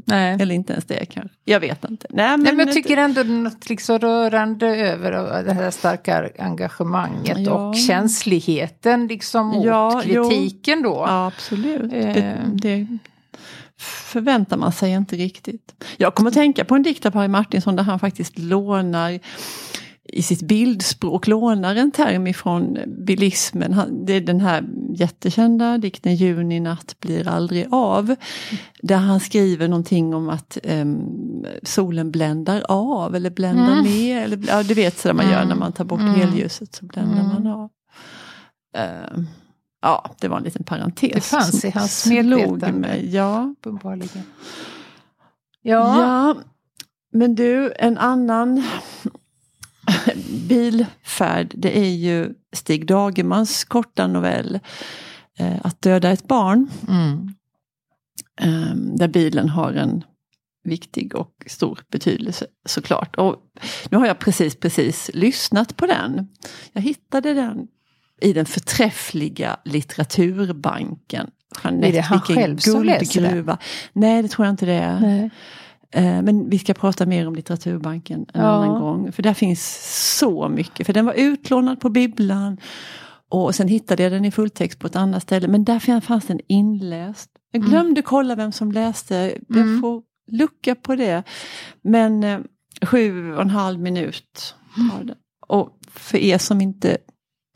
Nej. 0.05 0.37
eller 0.41 0.55
inte 0.55 0.73
ens 0.73 0.85
det 0.85 1.05
kanske. 1.05 1.35
Jag 1.45 1.59
vet 1.59 1.89
inte. 1.89 2.07
Nej 2.09 2.29
men, 2.29 2.39
Nej, 2.43 2.53
men 2.55 2.65
jag 2.67 2.75
tycker 2.75 2.97
ändå 2.97 3.23
det 3.23 3.29
är 3.29 3.33
något 3.33 3.69
liksom 3.69 3.99
rörande 3.99 4.67
över 4.67 5.43
det 5.43 5.53
här 5.53 5.71
starka 5.71 6.29
engagemanget 6.39 7.37
Ja. 7.39 7.51
och 7.53 7.75
känsligheten 7.75 9.07
liksom 9.07 9.47
mot 9.47 9.65
Ja, 9.65 10.01
jo. 10.05 10.29
kritiken 10.29 10.81
då. 10.83 11.05
Ja, 11.07 11.27
absolut. 11.27 11.93
Eh. 11.93 12.13
Det, 12.13 12.37
det 12.53 12.87
förväntar 13.79 14.57
man 14.57 14.71
sig 14.71 14.91
inte 14.91 15.15
riktigt. 15.15 15.85
Jag 15.97 16.15
kommer 16.15 16.29
att 16.29 16.33
tänka 16.33 16.65
på 16.65 16.75
en 16.75 16.83
dikt 16.83 17.05
av 17.05 17.13
Harry 17.13 17.27
Martinsson 17.27 17.75
där 17.75 17.83
han 17.83 17.99
faktiskt 17.99 18.37
lånar 18.39 19.19
i 20.13 20.21
sitt 20.21 20.41
bildspråk 20.41 21.27
lånar 21.27 21.75
en 21.75 21.91
term 21.91 22.27
ifrån 22.27 22.77
bilismen. 23.05 23.73
Han, 23.73 24.05
det 24.05 24.13
är 24.13 24.21
den 24.21 24.41
här 24.41 24.63
jättekända 24.95 25.77
dikten 25.77 26.15
Juni 26.15 26.59
natt 26.59 26.95
blir 26.99 27.27
aldrig 27.27 27.67
av. 27.71 28.15
Där 28.81 28.95
han 28.97 29.19
skriver 29.19 29.67
någonting 29.67 30.15
om 30.15 30.29
att 30.29 30.57
em, 30.63 30.99
solen 31.63 32.11
bländar 32.11 32.63
av 32.69 33.15
eller 33.15 33.29
bländar 33.29 33.71
Mm. 33.71 33.83
med. 33.83 34.23
Eller, 34.23 34.39
ja, 34.47 34.63
du 34.63 34.73
vet 34.73 34.97
sådär 34.97 35.13
man 35.15 35.25
gör 35.29 35.35
Mm. 35.37 35.47
när 35.49 35.55
man 35.55 35.71
tar 35.71 35.85
bort 35.85 35.99
Mm. 35.99 36.13
helljuset 36.15 36.75
så 36.75 36.85
bländar 36.85 37.19
Mm. 37.23 37.27
man 37.43 37.47
av. 37.47 37.69
Em, 38.77 39.27
ja, 39.81 40.15
det 40.19 40.27
var 40.27 40.37
en 40.37 40.43
liten 40.43 40.63
parentes. 40.63 41.11
Det 41.13 41.21
fanns 41.21 41.65
i 41.65 41.69
hans 41.69 42.05
medvetande. 42.05 42.71
mig. 42.71 43.15
Ja. 43.15 43.53
Uppenbarligen. 43.59 44.23
Ja. 45.61 46.01
Ja, 46.01 46.35
men 47.11 47.35
du, 47.35 47.73
en 47.79 47.97
annan 47.97 48.63
bilfärd, 50.47 51.53
det 51.57 51.77
är 51.79 51.89
ju 51.89 52.33
Stig 52.53 52.87
Dagermans 52.87 53.63
korta 53.63 54.07
novell 54.07 54.59
eh, 55.37 55.57
Att 55.63 55.81
döda 55.81 56.09
ett 56.09 56.27
barn. 56.27 56.69
Mm. 56.87 57.33
eh, 58.41 58.75
Där 58.75 59.07
bilen 59.07 59.49
har 59.49 59.73
en 59.73 60.03
viktig 60.63 61.15
och 61.15 61.33
stor 61.47 61.79
betydelse 61.91 62.45
såklart. 62.65 63.15
Och 63.15 63.35
nu 63.89 63.97
har 63.97 64.05
jag 64.07 64.19
precis, 64.19 64.55
precis 64.55 65.11
lyssnat 65.13 65.75
på 65.77 65.85
den. 65.85 66.27
Jag 66.73 66.81
hittade 66.81 67.33
den 67.33 67.67
i 68.21 68.33
den 68.33 68.45
förträffliga 68.45 69.57
litteraturbanken. 69.65 71.29
Jeanette, 71.63 71.87
Är 71.87 71.91
det 71.91 71.99
han 72.01 72.21
själv 72.21 72.57
som 72.57 72.83
läser 72.83 73.21
guldgruva. 73.21 73.57
Nej, 73.93 74.21
det 74.21 74.27
tror 74.27 74.45
jag 74.45 74.53
inte 74.53 74.65
det 74.65 74.73
är. 74.73 74.99
Nej. 74.99 75.29
Eh, 75.91 76.21
Men 76.21 76.49
vi 76.49 76.59
ska 76.59 76.73
prata 76.73 77.05
mer 77.05 77.27
om 77.27 77.35
litteraturbanken 77.35 78.19
en 78.33 78.41
Ja. 78.41 78.47
annan 78.47 78.79
gång. 78.81 79.11
För 79.11 79.23
där 79.23 79.33
finns 79.33 79.79
så 80.17 80.49
mycket. 80.49 80.85
För 80.85 80.93
den 80.93 81.05
var 81.05 81.13
utlånad 81.13 81.79
på 81.79 81.89
bibblan. 81.89 82.57
Och 83.29 83.55
sen 83.55 83.67
hittade 83.67 84.03
jag 84.03 84.11
den 84.11 84.25
i 84.25 84.31
fulltext 84.31 84.79
på 84.79 84.87
ett 84.87 84.95
annat 84.95 85.23
ställe. 85.23 85.47
Men 85.47 85.63
där 85.63 85.99
fanns 86.01 86.25
den 86.27 86.39
inläst. 86.47 87.29
Jag 87.51 87.59
Mm. 87.59 87.69
glömde 87.71 88.01
kolla 88.01 88.35
vem 88.35 88.51
som 88.51 88.71
läste. 88.71 89.15
Jag 89.47 89.57
Mm. 89.57 89.81
får 89.81 90.01
lucka 90.31 90.75
på 90.75 90.95
det. 90.95 91.23
Men 91.81 92.23
eh, 92.23 92.39
sju 92.81 93.33
och 93.33 93.41
en 93.41 93.49
halv 93.49 93.79
minut 93.79 94.55
har 94.91 95.03
den. 95.03 95.15
Och 95.47 95.79
för 95.91 96.17
er 96.17 96.37
som 96.37 96.61
inte 96.61 96.97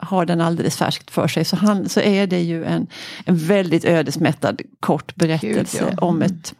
har 0.03 0.25
den 0.25 0.41
alldeles 0.41 0.77
färskt 0.77 1.11
för 1.11 1.27
sig 1.27 1.45
så, 1.45 1.55
han, 1.55 1.89
så 1.89 1.99
är 1.99 2.27
det 2.27 2.41
ju 2.41 2.65
en, 2.65 2.87
en 3.25 3.37
väldigt 3.37 3.85
ödesmättad 3.85 4.61
kort 4.79 5.15
berättelse 5.15 5.79
Gud, 5.79 5.93
ja. 5.97 6.05
om 6.07 6.15
Mm. 6.15 6.31
ett 6.31 6.53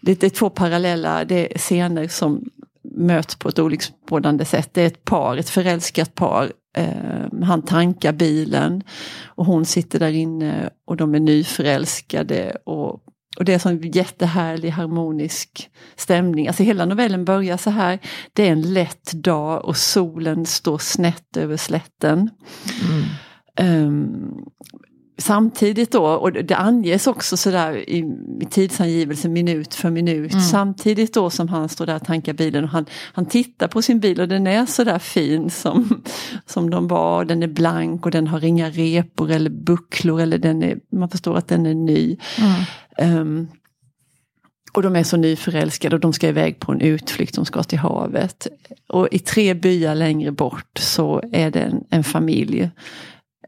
det, 0.00 0.20
det 0.20 0.26
är 0.26 0.30
två 0.30 0.50
parallella 0.50 1.24
det 1.24 1.54
är 1.54 1.58
scener 1.58 2.08
som 2.08 2.44
möts 2.82 3.34
på 3.34 3.48
ett 3.48 3.58
olycksbådande 3.58 4.44
sätt. 4.44 4.68
Det 4.72 4.82
är 4.82 4.86
ett 4.86 5.04
par, 5.04 5.36
ett 5.36 5.50
förälskat 5.50 6.14
par. 6.14 6.52
Eh, 6.76 7.42
han 7.42 7.62
tankar 7.62 8.12
bilen 8.12 8.82
och 9.24 9.46
hon 9.46 9.64
sitter 9.64 9.98
där 9.98 10.12
inne 10.12 10.70
och 10.84 10.96
de 10.96 11.14
är 11.14 11.20
nyförälskade. 11.20 12.56
Och 12.64 13.00
och 13.36 13.44
det 13.44 13.64
är 13.64 13.70
en 13.70 13.90
jättehärlig 13.92 14.70
harmonisk 14.70 15.70
stämning. 15.96 16.48
Alltså 16.48 16.62
hela 16.62 16.84
novellen 16.84 17.24
börjar 17.24 17.56
så 17.56 17.70
här. 17.70 17.98
Det 18.32 18.48
är 18.48 18.52
en 18.52 18.72
lätt 18.72 19.12
dag 19.12 19.64
och 19.64 19.76
solen 19.76 20.46
står 20.46 20.78
snett 20.78 21.36
över 21.36 21.56
slätten. 21.56 22.30
Mm. 22.84 23.86
Um, 23.86 24.44
samtidigt 25.18 25.92
då, 25.92 26.04
och 26.04 26.32
det 26.32 26.56
anges 26.56 27.06
också 27.06 27.36
sådär 27.36 27.90
i, 27.90 27.98
i 28.40 28.44
tidsangivelsen 28.50 29.32
minut 29.32 29.74
för 29.74 29.90
minut, 29.90 30.32
mm. 30.32 30.44
samtidigt 30.44 31.14
då 31.14 31.30
som 31.30 31.48
han 31.48 31.68
står 31.68 31.86
där 31.86 31.96
och 31.96 32.04
tankar 32.04 32.32
bilen 32.32 32.64
och 32.64 32.70
han, 32.70 32.86
han 33.12 33.26
tittar 33.26 33.68
på 33.68 33.82
sin 33.82 34.00
bil 34.00 34.20
och 34.20 34.28
den 34.28 34.46
är 34.46 34.66
sådär 34.66 34.98
fin 34.98 35.50
som, 35.50 36.02
som 36.46 36.70
de 36.70 36.88
var, 36.88 37.24
den 37.24 37.42
är 37.42 37.48
blank 37.48 38.06
och 38.06 38.10
den 38.10 38.26
har 38.26 38.44
inga 38.44 38.70
repor 38.70 39.30
eller 39.30 39.50
bucklor 39.50 40.20
eller 40.20 40.38
den 40.38 40.62
är, 40.62 40.78
man 40.92 41.08
förstår 41.08 41.36
att 41.36 41.48
den 41.48 41.66
är 41.66 41.74
ny. 41.74 42.16
Mm. 42.98 43.20
Um, 43.20 43.48
och 44.72 44.82
de 44.82 44.96
är 44.96 45.02
så 45.02 45.16
nyförälskade 45.16 45.96
och 45.96 46.00
de 46.00 46.12
ska 46.12 46.28
iväg 46.28 46.58
på 46.58 46.72
en 46.72 46.80
utflykt, 46.80 47.34
de 47.34 47.44
ska 47.44 47.62
till 47.62 47.78
havet. 47.78 48.46
Och 48.88 49.08
i 49.10 49.18
tre 49.18 49.54
byar 49.54 49.94
längre 49.94 50.32
bort 50.32 50.78
så 50.78 51.22
är 51.32 51.50
det 51.50 51.60
en, 51.60 51.84
en 51.90 52.04
familj 52.04 52.70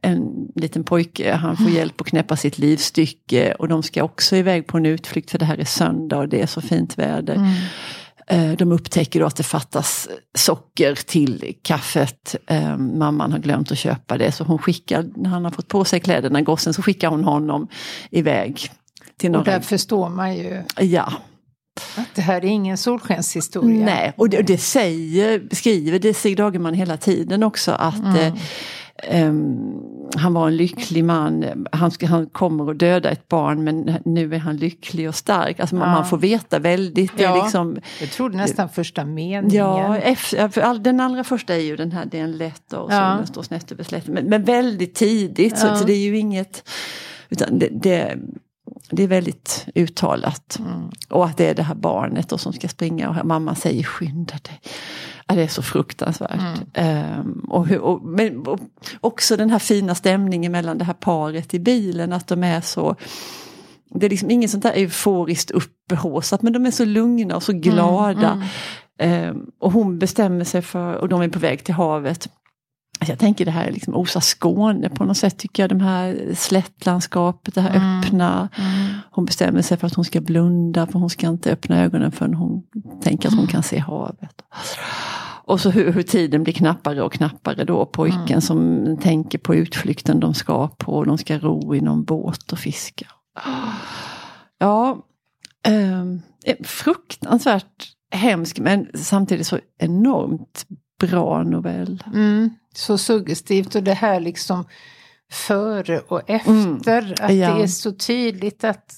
en 0.03 0.49
liten 0.55 0.85
pojke, 0.85 1.33
han 1.33 1.57
får 1.57 1.71
hjälp 1.71 2.01
att 2.01 2.07
knäppa 2.07 2.37
sitt 2.37 2.59
livstycke 2.59 3.55
och 3.55 3.69
de 3.69 3.83
ska 3.83 4.05
också 4.05 4.37
iväg 4.37 4.67
på 4.67 4.77
en 4.77 4.87
utflykt 4.87 5.31
för 5.31 5.39
det 5.39 5.45
här 5.45 5.59
är 5.59 5.65
söndag 5.65 6.19
och 6.19 6.29
det 6.29 6.43
är 6.43 6.47
så 6.47 6.61
fint 6.61 6.99
väder. 6.99 7.35
Mm. 7.35 7.53
Eh, 8.27 8.53
de 8.53 8.73
upptäcker 8.73 9.21
då 9.21 9.27
att 9.27 9.37
det 9.37 9.43
fattas 9.43 10.09
socker 10.39 10.95
till 10.95 11.55
kaffet. 11.63 12.37
Eh, 12.47 12.77
mamman 12.77 13.33
har 13.33 13.39
glömt 13.39 13.73
att 13.73 13.79
köpa 13.79 14.19
det 14.19 14.33
så 14.33 14.45
hon 14.45 14.59
skickar, 14.59 15.05
när 15.17 15.31
han 15.31 15.45
har 15.45 15.51
fått 15.51 15.69
på 15.69 15.85
sig 15.85 16.01
kläderna, 16.01 16.41
gossen, 16.41 16.75
så 16.75 16.83
skickar 16.83 17.09
hon 17.09 17.25
honom 17.25 17.69
iväg. 18.11 18.71
Till 19.19 19.31
några... 19.31 19.41
Och 19.41 19.47
där 19.47 19.61
förstår 19.61 20.09
man 20.09 20.37
ju 20.37 20.63
ja. 20.81 21.13
att 21.97 22.15
det 22.15 22.23
här 22.23 22.37
är 22.37 22.49
ingen 22.49 22.79
solskenshistoria. 22.79 23.85
Nej, 23.85 24.13
och 24.17 24.29
det, 24.29 24.39
och 24.39 24.45
det 24.45 24.59
säger, 24.59 25.49
skriver 25.51 25.99
det 25.99 26.15
Stig 26.15 26.37
Dagerman 26.37 26.75
hela 26.75 26.97
tiden 26.97 27.43
också 27.43 27.73
att 27.73 27.99
mm. 27.99 28.37
Um, 29.11 30.09
han 30.17 30.35
var 30.35 30.49
en 30.49 30.57
lycklig 30.57 31.05
man, 31.05 31.67
han, 31.73 31.91
han 32.09 32.27
kommer 32.27 32.71
att 32.71 32.79
döda 32.79 33.11
ett 33.11 33.29
barn 33.29 33.65
men 33.65 33.99
nu 34.05 34.35
är 34.35 34.39
han 34.39 34.57
lycklig 34.57 35.09
och 35.09 35.15
stark. 35.15 35.61
Alltså 35.61 35.77
man, 35.77 35.89
ja. 35.89 35.95
man 35.95 36.07
får 36.07 36.19
veta 36.19 36.59
väldigt. 36.59 37.17
Det 37.17 37.23
ja, 37.23 37.43
liksom, 37.43 37.77
jag 38.01 38.11
trodde 38.11 38.37
nästan 38.37 38.69
första 38.69 39.05
meningen. 39.05 39.51
Ja, 39.51 39.97
efter, 39.97 40.79
den 40.79 41.01
allra 41.01 41.25
första 41.25 41.55
är 41.55 41.61
ju 41.61 41.77
den 41.77 41.93
här, 41.93 42.05
det 42.11 42.19
är 42.19 42.25
en 42.25 42.37
lätt 42.37 42.73
och 42.73 42.93
ja. 42.93 43.13
solen 43.13 43.27
står 43.27 43.43
snett 43.43 43.73
över 43.73 43.85
slätten. 43.85 44.15
Men, 44.15 44.25
men 44.25 44.45
väldigt 44.45 44.95
tidigt 44.95 45.59
så, 45.59 45.77
så, 45.77 45.85
det 45.85 45.93
är 45.93 46.05
ju 46.05 46.19
inget, 46.19 46.69
utan 47.31 47.59
det, 47.59 47.69
det 47.73 48.19
det 48.91 49.03
är 49.03 49.09
väldigt 49.09 49.67
uttalat. 49.75 50.59
Mm. 50.59 50.91
Och 51.09 51.27
att 51.27 51.37
det 51.37 51.47
är 51.47 51.55
det 51.55 51.63
här 51.63 51.75
barnet 51.75 52.29
då 52.29 52.39
som 52.39 52.53
ska 52.53 52.69
springa 52.69 53.09
och 53.09 53.27
mamma 53.27 53.55
säger 53.55 53.83
skynda 53.83 54.35
dig. 54.43 54.61
Det 55.35 55.43
är 55.43 55.49
så 55.49 55.63
fruktansvärt. 55.63 56.41
Mm. 56.75 57.21
Um, 57.21 57.47
och, 57.51 57.71
och, 57.71 58.03
men 58.03 58.47
och 58.47 58.61
också 59.01 59.37
den 59.37 59.51
här 59.51 59.59
fina 59.59 59.95
stämningen 59.95 60.53
mellan 60.53 60.79
det 60.79 60.85
här 60.85 60.95
paret 60.95 61.55
i 61.55 61.59
bilen, 61.59 62.13
att 62.13 62.27
de 62.27 62.45
är 62.45 62.61
så 62.61 62.97
det 63.95 64.07
är 64.07 64.11
liksom 64.11 64.31
inget 64.31 64.51
sånt 64.51 64.63
där 64.63 64.73
euforiskt 64.73 65.51
upphaussat 65.51 66.43
men 66.43 66.53
de 66.53 66.67
är 66.67 66.71
så 66.71 66.85
lugna 66.85 67.37
och 67.37 67.43
så 67.43 67.53
glada. 67.53 68.31
Mm, 68.31 68.49
mm. 68.99 69.31
Um, 69.31 69.51
och 69.61 69.73
hon 69.73 69.99
bestämmer 69.99 70.45
sig 70.45 70.63
för, 70.63 70.95
och 70.95 71.09
de 71.09 71.23
är 71.23 71.29
på 71.29 71.39
väg 71.39 71.65
till 71.65 71.75
havet. 71.75 72.29
Jag 73.07 73.19
tänker 73.19 73.45
det 73.45 73.51
här 73.51 73.67
är 73.67 73.73
liksom 73.73 73.95
Osa 73.95 74.21
Skåne 74.21 74.89
på 74.89 75.05
något 75.05 75.17
sätt 75.17 75.39
tycker 75.39 75.63
jag. 75.63 75.71
De 75.71 75.81
här 75.81 76.35
slättlandskapet, 76.35 77.55
det 77.55 77.61
här 77.61 77.77
mm. 77.77 78.01
öppna. 78.01 78.49
Mm. 78.57 78.95
Hon 79.11 79.25
bestämmer 79.25 79.63
sig 79.63 79.77
för 79.77 79.87
att 79.87 79.95
hon 79.95 80.05
ska 80.05 80.21
blunda 80.21 80.87
för 80.87 80.99
hon 80.99 81.11
ska 81.11 81.27
inte 81.27 81.53
öppna 81.53 81.83
ögonen 81.83 82.13
förrän 82.13 82.35
hon 82.35 82.63
tänker 83.03 83.29
att 83.29 83.35
hon 83.35 83.47
kan 83.47 83.63
se 83.63 83.79
havet. 83.79 84.43
Och 85.45 85.61
så 85.61 85.71
hur, 85.71 85.93
hur, 85.93 86.03
tiden 86.03 86.43
blir 86.43 86.55
knappare 86.55 87.03
och 87.03 87.13
knappare 87.13 87.65
då. 87.65 87.87
Pojken 87.87 88.27
mm. 88.29 88.41
som 88.41 88.97
tänker 89.03 89.39
på 89.39 89.55
utflykten 89.55 90.21
de 90.21 90.35
ska 90.35 90.69
på. 90.69 91.05
De 91.05 91.19
ska 91.19 91.39
ro 91.39 91.75
i 91.75 91.81
någon 91.81 92.05
båt 92.05 92.53
och 92.53 92.59
fiska. 92.59 93.07
Ja, 94.59 95.07
eh, 95.67 96.05
fruktansvärt 96.65 97.93
hemsk 98.11 98.59
men 98.59 98.87
samtidigt 98.95 99.47
så 99.47 99.59
enormt 99.79 100.67
bra 101.01 101.43
novell. 101.43 102.05
Mm, 102.15 102.51
så 102.75 102.99
suggestivt 102.99 103.75
och 103.75 103.83
det 103.83 103.95
här 103.95 104.21
liksom 104.21 104.65
före 105.33 106.01
och 106.01 106.31
efter. 106.31 107.03
Mm, 107.03 107.15
att 107.21 107.35
ja. 107.35 107.55
det 107.55 107.63
är 107.63 107.67
så 107.67 107.93
tydligt 107.93 108.65
att 108.65 108.95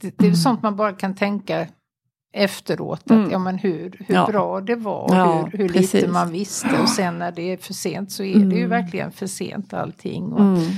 det, 0.00 0.18
det 0.18 0.24
är 0.24 0.28
mm. 0.28 0.36
sånt 0.36 0.62
man 0.62 0.76
bara 0.76 0.92
kan 0.92 1.14
tänka 1.14 1.66
efteråt. 2.34 3.00
Att, 3.00 3.10
mm. 3.10 3.30
ja, 3.30 3.38
men 3.38 3.58
hur 3.58 4.04
hur 4.06 4.14
ja. 4.14 4.26
bra 4.26 4.60
det 4.60 4.76
var 4.76 5.06
ja, 5.16 5.48
hur, 5.52 5.58
hur 5.58 5.68
lite 5.68 6.08
man 6.08 6.32
visste. 6.32 6.80
Och 6.82 6.88
sen 6.88 7.18
när 7.18 7.32
det 7.32 7.52
är 7.52 7.56
för 7.56 7.74
sent 7.74 8.12
så 8.12 8.22
är 8.22 8.34
det 8.34 8.56
ju 8.56 8.64
mm. 8.64 8.70
verkligen 8.70 9.12
för 9.12 9.26
sent 9.26 9.74
allting. 9.74 10.32
Och 10.32 10.40
mm. 10.40 10.70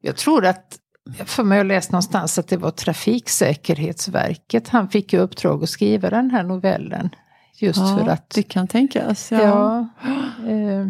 Jag 0.00 0.16
tror 0.16 0.46
att, 0.46 0.78
för 1.24 1.44
mig 1.44 1.58
har 1.58 1.64
läst 1.64 1.92
någonstans 1.92 2.38
att 2.38 2.48
det 2.48 2.56
var 2.56 2.70
Trafiksäkerhetsverket. 2.70 4.68
Han 4.68 4.88
fick 4.88 5.12
ju 5.12 5.18
uppdrag 5.18 5.62
att 5.62 5.70
skriva 5.70 6.10
den 6.10 6.30
här 6.30 6.42
novellen. 6.42 7.10
Just 7.58 7.78
ja, 7.78 7.98
för 7.98 8.08
att... 8.08 8.30
Det 8.30 8.42
kan 8.42 8.68
tänkas. 8.68 9.32
Ja. 9.32 9.40
ja 9.40 9.88
eh, 10.48 10.86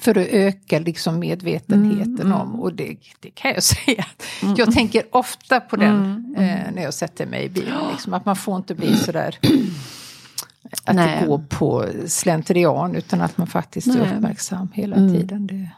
för 0.00 0.18
att 0.18 0.26
öka 0.26 0.78
liksom 0.78 1.18
medvetenheten 1.18 2.26
mm, 2.26 2.32
om. 2.32 2.60
Och 2.60 2.74
det, 2.74 2.96
det, 3.20 3.30
kan 3.30 3.50
jag 3.50 3.62
säga. 3.74 4.06
Mm, 4.42 4.54
jag 4.58 4.72
tänker 4.72 5.02
ofta 5.10 5.60
på 5.60 5.76
den 5.76 5.96
mm, 5.96 6.34
eh, 6.34 6.72
när 6.74 6.82
jag 6.82 6.94
sätter 6.94 7.26
mig 7.26 7.44
i 7.44 7.48
bilen. 7.48 7.74
Liksom, 7.92 8.14
att 8.14 8.24
man 8.24 8.36
får 8.36 8.56
inte 8.56 8.74
bli 8.74 8.96
sådär 8.96 9.38
att 10.84 10.96
Nej. 10.96 11.20
det 11.20 11.26
går 11.26 11.44
på 11.48 11.86
slentrian 12.06 12.96
utan 12.96 13.20
att 13.20 13.38
man 13.38 13.46
faktiskt 13.46 13.86
Nej. 13.86 13.98
är 13.98 14.16
uppmärksam 14.16 14.68
hela 14.74 14.96
mm. 14.96 15.14
tiden. 15.14 15.46
Det, 15.46 15.70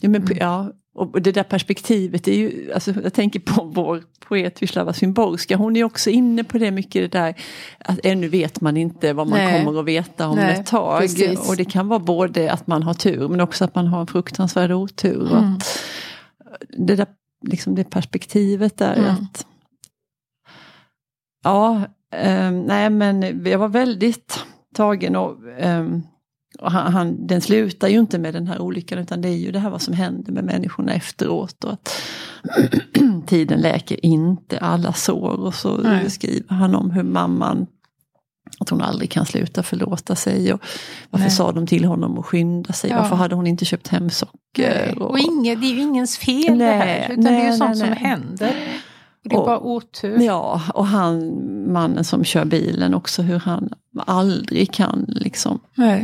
ja, 0.00 0.08
men, 0.08 0.28
ja, 0.36 0.72
och 0.98 1.22
det 1.22 1.32
där 1.32 1.42
perspektivet 1.42 2.28
är 2.28 2.32
ju, 2.32 2.72
alltså 2.72 2.92
jag 3.02 3.12
tänker 3.12 3.40
på 3.40 3.64
vår 3.74 4.02
poet 4.28 4.62
Wisława 4.62 4.92
Szymborska, 4.92 5.56
hon 5.56 5.76
är 5.76 5.84
också 5.84 6.10
inne 6.10 6.44
på 6.44 6.58
det 6.58 6.70
mycket 6.70 7.12
det 7.12 7.18
där 7.18 7.34
att 7.78 7.98
ännu 8.04 8.28
vet 8.28 8.60
man 8.60 8.76
inte 8.76 9.12
vad 9.12 9.26
man 9.26 9.38
Nej. 9.38 9.64
kommer 9.64 9.80
att 9.80 9.86
veta 9.86 10.28
om 10.28 10.36
Nej, 10.36 10.54
ett 10.54 10.66
tag. 10.66 11.00
Precis. 11.00 11.48
Och 11.48 11.56
det 11.56 11.64
kan 11.64 11.88
vara 11.88 11.98
både 11.98 12.52
att 12.52 12.66
man 12.66 12.82
har 12.82 12.94
tur 12.94 13.28
men 13.28 13.40
också 13.40 13.64
att 13.64 13.74
man 13.74 13.86
har 13.86 14.00
en 14.00 14.06
fruktansvärd 14.06 14.72
otur. 14.72 15.32
Mm. 15.32 15.58
Det 16.68 16.96
där 16.96 17.06
liksom 17.46 17.74
det 17.74 17.84
perspektivet 17.84 18.76
där 18.76 18.94
mm. 18.96 19.10
att 19.10 19.46
Ja, 21.44 21.82
eh, 22.12 22.50
nej 22.50 22.90
men 22.90 23.44
jag 23.44 23.58
var 23.58 23.68
väldigt 23.68 24.44
tagen 24.74 25.16
och 25.16 25.48
eh, 25.48 25.86
och 26.58 26.72
han, 26.72 26.92
han, 26.92 27.26
den 27.26 27.40
slutar 27.40 27.88
ju 27.88 27.98
inte 27.98 28.18
med 28.18 28.34
den 28.34 28.46
här 28.46 28.60
olyckan 28.60 28.98
utan 28.98 29.20
det 29.20 29.28
är 29.28 29.36
ju 29.36 29.52
det 29.52 29.58
här 29.58 29.70
vad 29.70 29.82
som 29.82 29.94
händer 29.94 30.32
med 30.32 30.44
människorna 30.44 30.92
efteråt. 30.92 31.64
Och 31.64 31.72
att 31.72 32.02
tiden 33.26 33.60
läker 33.60 34.06
inte 34.06 34.58
alla 34.58 34.92
sår. 34.92 35.40
Och 35.40 35.54
så 35.54 35.76
Nej. 35.76 36.10
skriver 36.10 36.54
han 36.54 36.74
om 36.74 36.90
hur 36.90 37.02
mamman 37.02 37.66
att 38.60 38.68
hon 38.68 38.82
aldrig 38.82 39.10
kan 39.10 39.26
sluta 39.26 39.62
förlåta 39.62 40.16
sig. 40.16 40.52
Och 40.52 40.60
varför 41.10 41.24
Nej. 41.24 41.36
sa 41.36 41.52
de 41.52 41.66
till 41.66 41.84
honom 41.84 42.18
att 42.18 42.26
skynda 42.26 42.72
sig? 42.72 42.90
Ja. 42.90 43.02
Varför 43.02 43.16
hade 43.16 43.34
hon 43.34 43.46
inte 43.46 43.64
köpt 43.64 43.88
hem 43.88 44.10
socker? 44.10 44.98
Och, 44.98 45.10
och 45.10 45.18
inget, 45.18 45.60
det 45.60 45.66
är 45.66 45.74
ju 45.74 45.80
ingens 45.80 46.18
fel 46.18 46.56
nej, 46.56 46.58
det 46.58 46.84
här. 46.84 47.10
Utan 47.10 47.24
nej, 47.24 47.32
det 47.32 47.40
är 47.40 47.52
ju 47.52 47.56
sånt 47.56 47.76
nej, 47.76 47.78
som 47.78 47.92
händer. 47.92 48.54
Det 49.28 49.34
är 49.34 49.40
och, 49.40 49.46
bara 49.46 49.60
otur. 49.60 50.20
Ja, 50.20 50.62
och 50.74 50.86
han, 50.86 51.72
mannen 51.72 52.04
som 52.04 52.24
kör 52.24 52.44
bilen 52.44 52.94
också, 52.94 53.22
hur 53.22 53.38
han 53.38 53.72
aldrig 53.98 54.72
kan 54.72 55.04
liksom 55.08 55.60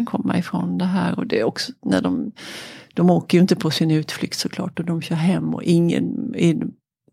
komma 0.06 0.38
ifrån 0.38 0.78
det 0.78 0.84
här. 0.84 1.18
Och 1.18 1.26
det 1.26 1.40
är 1.40 1.44
också 1.44 1.72
när 1.82 2.02
de, 2.02 2.32
de 2.94 3.10
åker 3.10 3.38
ju 3.38 3.42
inte 3.42 3.56
på 3.56 3.70
sin 3.70 3.90
utflykt 3.90 4.38
såklart 4.38 4.78
och 4.78 4.84
de 4.84 5.02
kör 5.02 5.16
hem 5.16 5.54
och 5.54 5.62
ingen, 5.62 6.34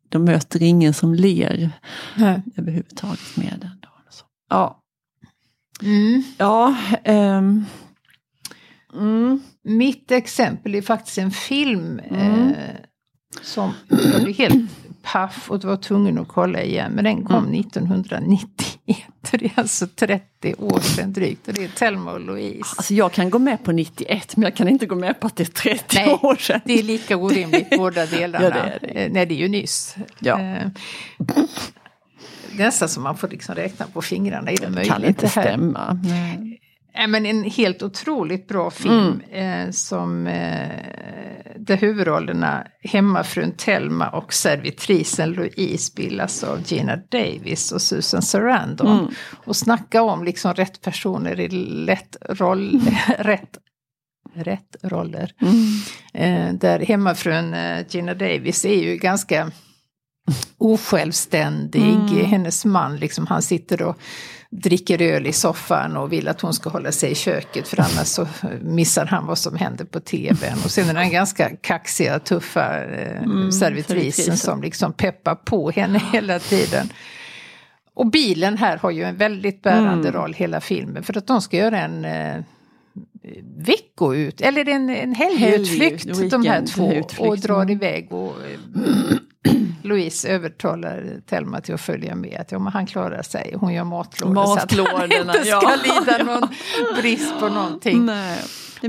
de 0.10 0.24
möter 0.25 0.63
ingen 0.63 0.94
som 0.94 1.13
ler 1.13 1.70
Nej. 2.18 2.41
överhuvudtaget 2.58 3.38
med 3.38 3.58
den. 3.62 3.82
Så. 4.10 4.25
Ja. 4.50 4.82
Mm. 5.82 6.24
Ja. 6.38 6.75
Um, 7.06 7.65
mm. 8.94 9.41
Mitt 9.63 10.12
exempel 10.12 10.75
är 10.75 10.82
faktiskt 10.82 11.18
en 11.18 11.32
film 11.32 12.00
mm. 12.00 12.50
eh, 12.50 12.56
som 13.41 13.74
jag 13.88 14.24
blev 14.24 14.36
helt 14.38 14.72
paff 15.01 15.51
och 15.51 15.63
var 15.63 15.77
tvungen 15.77 16.17
att 16.17 16.27
kolla 16.27 16.62
igen. 16.62 16.91
Men 16.91 17.03
den 17.03 17.25
kom 17.25 17.46
mm. 17.46 17.60
1991. 17.60 18.48
Det 19.31 19.46
är 19.46 19.51
alltså 19.55 19.88
30 19.96 20.55
år 20.58 20.79
sedan 20.79 21.13
drygt. 21.13 21.48
Och 21.48 21.53
det 21.53 21.63
är 21.63 21.67
Thelma 21.67 22.12
och 22.12 22.20
Louise. 22.20 22.75
Alltså 22.77 22.93
jag 22.93 23.12
kan 23.12 23.29
gå 23.29 23.39
med 23.39 23.63
på 23.63 23.72
91 23.72 24.38
men 24.38 24.43
jag 24.43 24.55
kan 24.55 24.67
inte 24.67 24.86
gå 24.86 24.96
med 24.96 25.20
på 25.20 25.27
att 25.27 25.36
det 25.36 25.43
är 25.43 25.74
30 25.74 25.84
Nej, 25.96 26.20
år 26.22 26.36
sedan. 26.36 26.62
Det 26.65 26.79
är 26.79 26.84
lika 26.84 27.17
orimligt 27.17 27.70
båda 27.77 28.05
delarna. 28.05 28.46
ja, 28.46 28.51
det 28.81 28.88
är 28.88 28.93
det. 28.93 29.13
Nej 29.13 29.25
det 29.25 29.34
är 29.34 29.39
ju 29.39 29.48
nyss. 29.48 29.96
Ja. 30.20 30.39
Eh, 30.39 30.67
nästan 32.51 32.89
som 32.89 33.03
man 33.03 33.17
får 33.17 33.27
liksom 33.27 33.55
räkna 33.55 33.88
på 33.88 34.01
fingrarna. 34.01 34.51
Är 34.51 34.58
det 34.58 34.70
möjligt? 34.70 34.91
kan 34.91 35.05
inte 35.05 35.29
stämma. 35.29 36.00
Nej. 36.03 36.62
Ja, 36.93 37.07
men 37.07 37.25
en 37.25 37.43
helt 37.43 37.83
otroligt 37.83 38.48
bra 38.48 38.71
film 38.71 39.21
mm. 39.31 39.67
eh, 39.67 39.71
som 39.71 40.27
eh, 40.27 40.69
där 41.55 41.77
huvudrollerna 41.77 42.67
hemmafrun 42.83 43.51
Telma 43.51 44.10
och 44.10 44.33
servitrisen 44.33 45.31
Louise 45.31 45.83
spelas 45.83 46.43
av 46.43 46.60
Gina 46.65 46.95
Davis 46.95 47.71
och 47.71 47.81
Susan 47.81 48.21
Sarandon. 48.21 49.00
Mm. 49.00 49.12
Och 49.45 49.55
snacka 49.55 50.01
om 50.01 50.24
liksom 50.24 50.53
rätt 50.53 50.81
personer 50.81 51.39
i 51.39 51.48
lätt 51.50 52.17
roll, 52.29 52.81
rätt, 53.17 53.57
rätt 54.33 54.75
roller. 54.83 55.31
Eh, 56.13 56.53
där 56.53 56.79
hemmafrun 56.79 57.53
eh, 57.53 57.86
Gina 57.89 58.13
Davis 58.13 58.65
är 58.65 58.83
ju 58.83 58.98
ganska 58.98 59.51
osjälvständig. 60.57 61.81
Mm. 61.81 62.25
Hennes 62.25 62.65
man, 62.65 62.95
liksom, 62.95 63.27
han 63.27 63.41
sitter 63.41 63.81
och 63.81 63.97
dricker 64.50 65.01
öl 65.01 65.27
i 65.27 65.33
soffan 65.33 65.97
och 65.97 66.11
vill 66.13 66.27
att 66.27 66.41
hon 66.41 66.53
ska 66.53 66.69
hålla 66.69 66.91
sig 66.91 67.11
i 67.11 67.15
köket 67.15 67.67
för 67.67 67.79
annars 67.79 68.07
så 68.07 68.27
missar 68.61 69.05
han 69.05 69.25
vad 69.25 69.38
som 69.38 69.55
händer 69.55 69.85
på 69.85 70.00
tvn. 70.00 70.57
Och 70.63 70.71
sen 70.71 70.89
är 70.89 70.93
den 70.93 71.09
ganska 71.09 71.50
kaxiga, 71.50 72.19
tuffa 72.19 72.83
eh, 72.83 73.21
servitrisen 73.21 73.51
servitrisen. 73.51 74.38
som 74.38 74.61
liksom 74.61 74.93
peppar 74.93 75.35
på 75.35 75.71
henne 75.71 76.01
hela 76.13 76.39
tiden. 76.39 76.89
Och 77.93 78.11
bilen 78.11 78.57
här 78.57 78.77
har 78.77 78.91
ju 78.91 79.03
en 79.03 79.17
väldigt 79.17 79.61
bärande 79.61 80.09
Mm. 80.09 80.21
roll 80.21 80.33
hela 80.33 80.61
filmen 80.61 81.03
för 81.03 81.17
att 81.17 81.27
de 81.27 81.41
ska 81.41 81.57
göra 81.57 81.81
en 81.81 82.05
eh, 82.05 82.43
veckout, 83.57 84.41
eller 84.41 84.69
en, 84.69 84.89
en 84.89 85.15
helgutflykt 85.15 86.05
Helg- 86.05 86.29
de 86.29 86.45
här 86.45 86.65
två 86.65 86.93
utflykt, 86.93 87.19
och 87.19 87.38
drar 87.38 87.61
mm. 87.61 87.69
iväg 87.69 88.13
och 88.13 88.29
eh, 88.29 88.59
Louise 89.83 90.29
övertalar 90.29 91.03
Telma 91.29 91.62
till 91.62 91.74
att 91.74 91.81
följa 91.81 92.15
med. 92.15 92.38
Att 92.41 92.51
ja, 92.51 92.60
men 92.60 92.74
han 92.74 92.86
klarar 92.86 93.21
sig, 93.21 93.55
hon 93.60 93.74
gör 93.74 93.83
matlådor 93.83 94.33
så 94.45 94.53
att 94.53 94.71
han 94.71 94.81
Matlådorna, 94.81 95.15
inte 95.33 95.45
ska 95.45 95.62
ja. 95.62 95.75
lida 95.83 96.24
någon 96.24 96.48
brist 97.01 97.39
på 97.39 97.50
någonting. 97.50 98.05
Nej, 98.05 98.39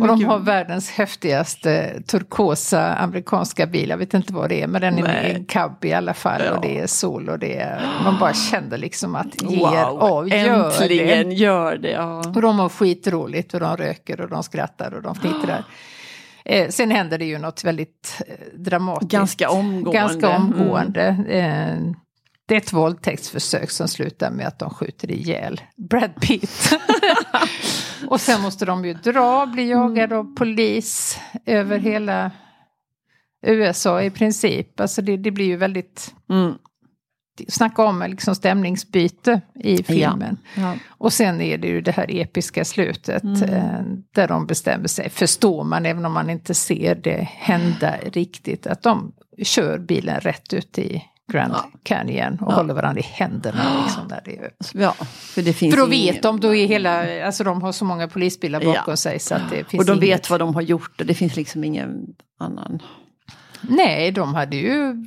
Och 0.00 0.06
de 0.06 0.24
har 0.24 0.38
världens 0.38 0.90
häftigaste 0.90 2.02
turkosa 2.06 2.94
amerikanska 2.94 3.66
bil. 3.66 3.90
Jag 3.90 3.96
vet 3.96 4.14
inte 4.14 4.32
vad 4.32 4.48
det 4.48 4.62
är, 4.62 4.66
men 4.66 4.80
den 4.80 4.98
är 4.98 5.02
Nej. 5.02 5.32
en 5.34 5.44
cab 5.44 5.84
i 5.84 5.92
alla 5.92 6.14
fall. 6.14 6.42
Ja. 6.44 6.52
Och 6.54 6.62
det 6.62 6.78
är 6.78 6.86
sol 6.86 7.28
och 7.28 7.38
det 7.38 7.56
är... 7.56 7.88
Man 8.04 8.18
bara 8.18 8.34
kände 8.34 8.76
liksom 8.76 9.14
att 9.14 9.42
ger 9.42 9.58
Wow, 9.90 9.98
och 9.98 10.28
gör 10.28 10.64
äntligen 10.64 11.28
det. 11.28 11.34
gör 11.34 11.76
det. 11.76 11.90
Ja. 11.90 12.18
Och 12.18 12.42
de 12.42 12.58
har 12.58 12.68
skitroligt 12.68 13.54
och 13.54 13.60
de 13.60 13.76
röker 13.76 14.20
och 14.20 14.28
de 14.28 14.42
skrattar 14.42 14.94
och 14.94 15.02
de 15.02 15.14
fnittrar. 15.14 15.64
Eh, 16.44 16.68
sen 16.68 16.90
händer 16.90 17.18
det 17.18 17.24
ju 17.24 17.38
något 17.38 17.64
väldigt 17.64 18.22
eh, 18.26 18.58
dramatiskt. 18.58 19.12
Ganska 19.12 19.50
omgående. 19.50 19.98
Ganska 19.98 20.30
Mm. 20.30 20.42
omgående. 20.42 21.06
Eh, 21.28 21.92
det 22.46 22.54
är 22.54 22.58
ett 22.58 22.72
våldtäktsförsök 22.72 23.70
som 23.70 23.88
slutar 23.88 24.30
med 24.30 24.46
att 24.46 24.58
de 24.58 24.70
skjuter 24.70 25.10
ihjäl 25.10 25.60
Brad 25.76 26.20
Pitt. 26.20 26.70
och 28.08 28.20
sen 28.20 28.40
måste 28.40 28.64
de 28.64 28.84
ju 28.84 28.94
dra, 28.94 29.46
bli 29.46 29.70
jagade 29.70 30.16
av 30.16 30.34
polis 30.36 31.18
över 31.46 31.78
hela 31.78 32.30
USA 33.46 34.02
i 34.02 34.10
princip. 34.10 34.80
Alltså 34.80 35.02
det, 35.02 35.16
det 35.16 35.30
blir 35.30 35.44
ju 35.46 35.56
väldigt, 35.56 36.14
Mm. 36.30 36.52
Snacka 37.48 37.84
om 37.84 38.04
liksom 38.08 38.34
stämningsbyte 38.34 39.40
i 39.54 39.82
filmen. 39.82 40.36
Ja. 40.56 40.74
Och 40.88 41.12
sen 41.12 41.40
är 41.40 41.58
det 41.58 41.68
ju 41.68 41.80
det 41.80 41.92
här 41.92 42.06
episka 42.16 42.64
slutet 42.64 43.22
Mm. 43.22 43.42
eh, 43.42 43.80
där 44.14 44.28
de 44.28 44.46
bestämmer 44.46 44.88
sig, 44.88 45.10
förstår 45.10 45.64
man 45.64 45.86
även 45.86 46.04
om 46.04 46.12
man 46.12 46.30
inte 46.30 46.54
ser 46.54 46.94
det 46.94 47.28
hända 47.30 47.94
riktigt, 48.12 48.66
att 48.66 48.82
de 48.82 49.12
kör 49.42 49.78
bilen 49.78 50.20
rätt 50.20 50.52
ut 50.52 50.78
i 50.78 51.02
Grand 51.32 51.52
Ja. 51.56 51.70
Canyon 51.82 52.38
och 52.40 52.52
Ja. 52.52 52.56
håller 52.56 52.74
varandra 52.74 53.00
i 53.00 53.04
händerna. 53.04 53.82
Liksom, 53.84 54.08
där 54.08 54.20
det 54.24 54.38
är. 54.38 54.50
ja, 54.74 54.92
för 55.14 55.42
det 55.42 55.52
finns 55.52 55.74
För 55.74 55.80
då 55.86 55.92
ingen- 55.92 56.14
vet 56.14 56.22
de, 56.22 56.40
då 56.40 56.54
är 56.54 56.66
hela, 56.66 57.24
alltså 57.26 57.44
de 57.44 57.62
har 57.62 57.72
så 57.72 57.84
många 57.84 58.08
polisbilar 58.08 58.60
bakom 58.60 58.84
Ja. 58.86 58.96
sig 58.96 59.18
så 59.18 59.34
att 59.34 59.50
det 59.50 59.64
finns 59.64 59.80
Och 59.80 59.86
de 59.86 59.92
inget. 60.04 60.18
vet 60.18 60.30
vad 60.30 60.40
de 60.40 60.54
har 60.54 60.62
gjort 60.62 61.00
och 61.00 61.06
det 61.06 61.14
finns 61.14 61.36
liksom 61.36 61.64
ingen 61.64 62.06
annan. 62.40 62.82
Nej, 63.62 64.10
de 64.12 64.34
hade 64.34 64.56
ju 64.56 65.06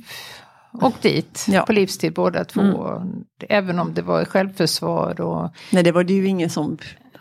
åkt 0.82 1.02
dit 1.02 1.46
Ja. 1.48 1.62
på 1.66 1.72
livstid 1.72 2.12
båda 2.12 2.44
två. 2.44 2.60
Mm. 2.60 3.24
Även 3.48 3.78
om 3.78 3.94
det 3.94 4.02
var 4.02 4.24
självförsvar 4.24 5.20
och 5.20 5.50
Nej, 5.72 5.82
det 5.82 5.92
var 5.92 6.04
det 6.04 6.12
ju 6.12 6.26
ingen 6.26 6.50
som... 6.50 6.78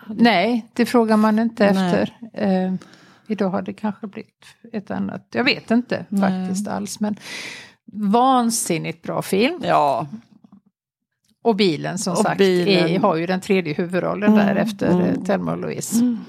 Nej, 0.08 0.66
det 0.74 0.86
frågar 0.86 1.18
man 1.18 1.40
inte 1.40 1.72
Nej. 1.72 1.86
efter. 1.86 2.18
Eh, 2.34 2.74
idag 3.28 3.50
har 3.50 3.62
det 3.62 3.74
kanske 3.74 4.08
blivit 4.08 4.46
ett 4.74 4.92
annat. 4.92 5.28
Jag 5.32 5.44
vet 5.44 5.72
inte 5.72 6.06
Nej. 6.10 6.22
faktiskt 6.22 6.68
alls. 6.68 7.00
Men 7.00 7.16
vansinnigt 7.94 9.04
bra 9.04 9.22
film. 9.22 9.60
Ja, 9.64 10.08
Och 11.44 11.56
bilen 11.56 11.98
som 11.98 12.14
Och 12.14 12.20
sagt 12.20 12.38
bilen. 12.38 12.90
Är, 12.90 13.00
har 13.00 13.16
ju 13.16 13.26
den 13.26 13.42
tredje 13.42 13.74
huvudrollen 13.74 14.34
Mm, 14.34 14.46
där 14.46 14.56
efter 14.56 14.90
mm. 14.92 15.02
mm. 15.02 15.26
Thelma 15.26 15.52
och 15.52 15.58
Louise. 15.58 15.96
Mm. 15.96 16.20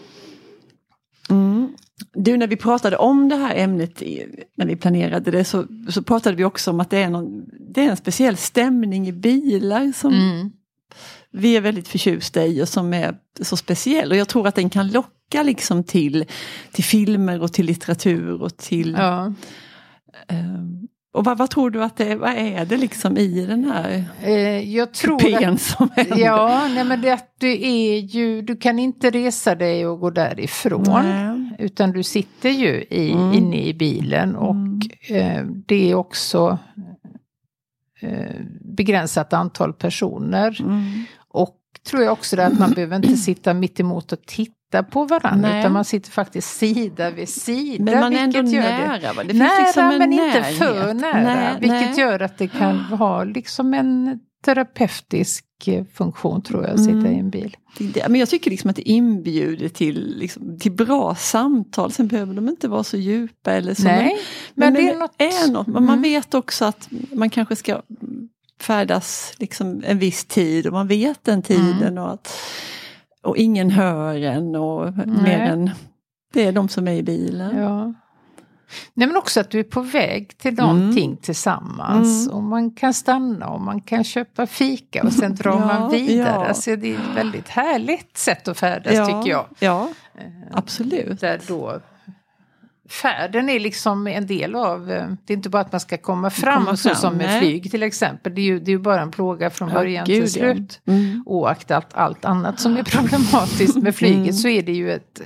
Du, 2.14 2.36
när 2.36 2.46
vi 2.46 2.56
pratade 2.56 2.96
om 2.96 3.28
det 3.28 3.36
här 3.36 3.54
ämnet, 3.56 4.02
när 4.56 4.66
vi 4.66 4.76
planerade 4.76 5.30
det, 5.30 5.44
så, 5.44 5.66
så 5.88 6.02
pratade 6.02 6.36
vi 6.36 6.44
också 6.44 6.70
om 6.70 6.80
att 6.80 6.90
det 6.90 6.98
är, 6.98 7.10
någon, 7.10 7.44
det 7.74 7.80
är 7.80 7.90
en 7.90 7.96
speciell 7.96 8.36
stämning 8.36 9.08
i 9.08 9.12
bilar 9.12 9.92
som 9.92 10.12
Mm. 10.14 10.50
vi 11.30 11.56
är 11.56 11.60
väldigt 11.60 11.88
förtjusta 11.88 12.46
i 12.46 12.62
och 12.62 12.68
som 12.68 12.94
är 12.94 13.16
så 13.40 13.56
speciell. 13.56 14.10
Och 14.10 14.16
jag 14.16 14.28
tror 14.28 14.48
att 14.48 14.54
den 14.54 14.70
kan 14.70 14.88
locka 14.88 15.42
liksom 15.42 15.84
till, 15.84 16.24
till 16.72 16.84
filmer 16.84 17.42
och 17.42 17.52
till 17.52 17.66
litteratur 17.66 18.42
och 18.42 18.56
till... 18.56 18.96
Ja. 18.98 19.32
ehm, 20.28 20.88
och 21.16 21.24
vad, 21.24 21.38
vad 21.38 21.50
tror 21.50 21.70
du 21.70 21.84
att 21.84 21.96
det 21.96 22.04
är, 22.12 22.16
vad 22.16 22.30
är 22.30 22.64
det 22.64 22.76
liksom 22.76 23.16
i 23.16 23.46
den 23.46 23.64
här 23.64 24.04
Eh, 24.22 24.74
jag 24.74 24.94
tror 24.94 25.18
kupén 25.18 25.54
att, 25.54 25.60
som 25.60 25.90
händer? 25.96 26.18
Ja, 26.18 26.68
nej 26.74 26.84
men 26.84 27.00
det 27.00 27.18
du 27.38 27.52
är 27.66 27.98
ju, 27.98 28.42
du 28.42 28.56
kan 28.56 28.78
inte 28.78 29.10
resa 29.10 29.54
dig 29.54 29.86
och 29.86 30.00
gå 30.00 30.10
därifrån. 30.10 30.84
Nej. 30.86 31.56
Utan 31.58 31.92
du 31.92 32.02
sitter 32.02 32.50
ju 32.50 32.84
i, 32.90 33.12
Mm. 33.12 33.32
inne 33.32 33.62
i 33.66 33.74
bilen 33.74 34.36
och 34.36 34.56
eh, 35.16 35.44
det 35.66 35.90
är 35.90 35.94
också 35.94 36.58
eh, 38.00 38.40
begränsat 38.60 39.32
antal 39.32 39.72
personer. 39.72 40.60
Mm. 40.60 41.04
Och 41.28 41.56
tror 41.90 42.02
jag 42.02 42.12
också 42.12 42.36
det 42.36 42.46
att 42.46 42.58
man 42.58 42.70
behöver 42.70 42.96
inte 42.96 43.16
sitta 43.16 43.54
mitt 43.54 43.80
emot 43.80 44.12
och 44.12 44.22
titta 44.26 44.55
på 44.70 45.04
varandra. 45.04 45.48
Nej. 45.48 45.60
Utan 45.60 45.72
man 45.72 45.84
sitter 45.84 46.10
faktiskt 46.10 46.56
sida 46.56 47.10
vid 47.10 47.28
sida. 47.28 47.84
Men 47.84 48.00
man 48.00 48.12
är 48.16 48.20
ändå 48.20 48.42
det- 48.42 48.50
nära 48.60 49.12
va? 49.12 49.22
Det 49.22 49.28
finns 49.28 49.38
nära 49.38 49.60
liksom 49.66 49.84
en 49.90 49.98
men 49.98 50.12
inte 50.12 50.26
närhet. 50.40 50.58
för 50.58 50.94
nära. 50.94 51.22
Nej, 51.22 51.54
vilket 51.60 51.80
nej. 51.80 52.00
gör 52.00 52.22
att 52.22 52.38
det 52.38 52.48
kan 52.48 52.76
ha 52.78 53.24
liksom 53.24 53.74
en 53.74 54.20
terapeutisk 54.44 55.44
eh, 55.66 55.84
funktion 55.94 56.42
tror 56.42 56.62
jag, 56.64 56.72
att 56.74 56.80
sitta 56.84 56.96
Mm. 56.98 57.12
i 57.12 57.18
en 57.18 57.30
bil. 57.30 57.56
Det- 57.78 58.08
Men 58.08 58.20
jag 58.20 58.28
tycker 58.28 58.50
liksom 58.50 58.70
att 58.70 58.76
det 58.76 58.88
inbjuder 58.88 59.68
till, 59.68 60.14
liksom, 60.18 60.58
till 60.58 60.72
bra 60.72 61.14
samtal. 61.14 61.92
Sen 61.92 62.06
behöver 62.08 62.34
de 62.34 62.48
inte 62.48 62.68
vara 62.68 62.84
så 62.84 62.96
djupa 62.96 63.52
eller 63.52 63.74
så. 63.74 63.82
Nej, 63.82 64.16
men, 64.54 64.74
det 64.74 64.90
är 64.90 64.96
något... 64.98 65.14
är 65.18 65.50
något. 65.52 65.66
Men 65.66 65.84
man 65.84 65.98
Mm. 65.98 66.02
vet 66.02 66.34
också 66.34 66.64
att 66.64 66.88
man 67.12 67.30
kanske 67.30 67.56
ska 67.56 67.82
färdas 68.60 69.34
liksom 69.38 69.82
en 69.86 69.98
viss 69.98 70.24
tid 70.24 70.66
och 70.66 70.72
man 70.72 70.88
vet 70.88 71.24
den 71.24 71.42
tiden. 71.42 71.82
Mm. 71.82 71.98
Och, 71.98 72.12
att, 72.12 72.34
och 73.26 73.36
ingen 73.36 73.70
hör 73.70 74.14
en 74.22 74.54
och 74.56 74.92
mer 74.96 75.38
än 75.38 75.70
det 76.32 76.46
är 76.46 76.52
de 76.52 76.68
som 76.68 76.88
är 76.88 76.92
i 76.92 77.02
bilen. 77.02 77.58
Ja. 77.58 77.92
Nej 78.94 79.06
men 79.08 79.16
också 79.16 79.40
att 79.40 79.50
du 79.50 79.58
är 79.60 79.64
på 79.64 79.80
väg 79.80 80.38
till 80.38 80.54
någonting 80.54 81.16
tillsammans. 81.16 82.26
Mm. 82.26 82.36
Och 82.36 82.42
man 82.42 82.70
kan 82.70 82.94
stanna 82.94 83.48
och 83.48 83.60
man 83.60 83.80
kan 83.80 84.04
köpa 84.04 84.46
fika 84.46 85.02
och 85.02 85.12
sen 85.12 85.34
drar 85.34 85.50
Ja, 85.52 85.58
man 85.66 85.90
vidare. 85.90 86.28
ja. 86.34 86.46
Alltså 86.46 86.76
det 86.76 86.90
är 86.90 86.94
ett 86.94 87.16
väldigt 87.16 87.48
härligt 87.48 88.16
sätt 88.16 88.48
att 88.48 88.58
färdas 88.58 89.06
tycker 89.08 89.30
jag. 89.30 89.46
Ja, 89.58 89.88
Eh, 90.18 90.22
absolut. 90.52 91.20
Där 91.20 91.40
då 91.48 91.80
färden 92.88 93.48
är 93.48 93.60
liksom 93.60 94.06
en 94.06 94.26
del 94.26 94.54
av, 94.54 94.90
eh, 94.90 95.08
det 95.26 95.32
är 95.32 95.36
inte 95.36 95.48
bara 95.48 95.62
att 95.62 95.72
man 95.72 95.80
ska 95.80 95.96
komma 95.98 96.30
fram, 96.30 96.64
Komma 96.64 96.76
så 96.76 96.88
fram, 96.88 96.96
som 96.98 97.14
med 97.16 97.38
flyg 97.38 97.70
till 97.70 97.82
exempel. 97.82 98.34
Det 98.34 98.40
är 98.40 98.44
ju, 98.44 98.58
det 98.60 98.70
är 98.70 98.72
ju 98.72 98.78
bara 98.78 99.00
en 99.02 99.10
plåga 99.10 99.50
från 99.50 99.68
Ja, 99.68 99.74
början 99.74 100.04
gud, 100.06 100.26
till 100.32 100.42
ja. 100.42 100.54
slut. 100.54 100.80
Mm. 100.86 101.22
Oaktat 101.26 101.86
allt 101.94 102.24
annat 102.24 102.60
som 102.60 102.76
är 102.76 102.82
problematiskt 102.82 103.76
med 103.76 103.94
flyget 103.96 104.16
Mm. 104.18 104.32
så 104.32 104.48
är 104.48 104.62
det 104.62 104.72
ju 104.72 104.92
ett 104.92 105.20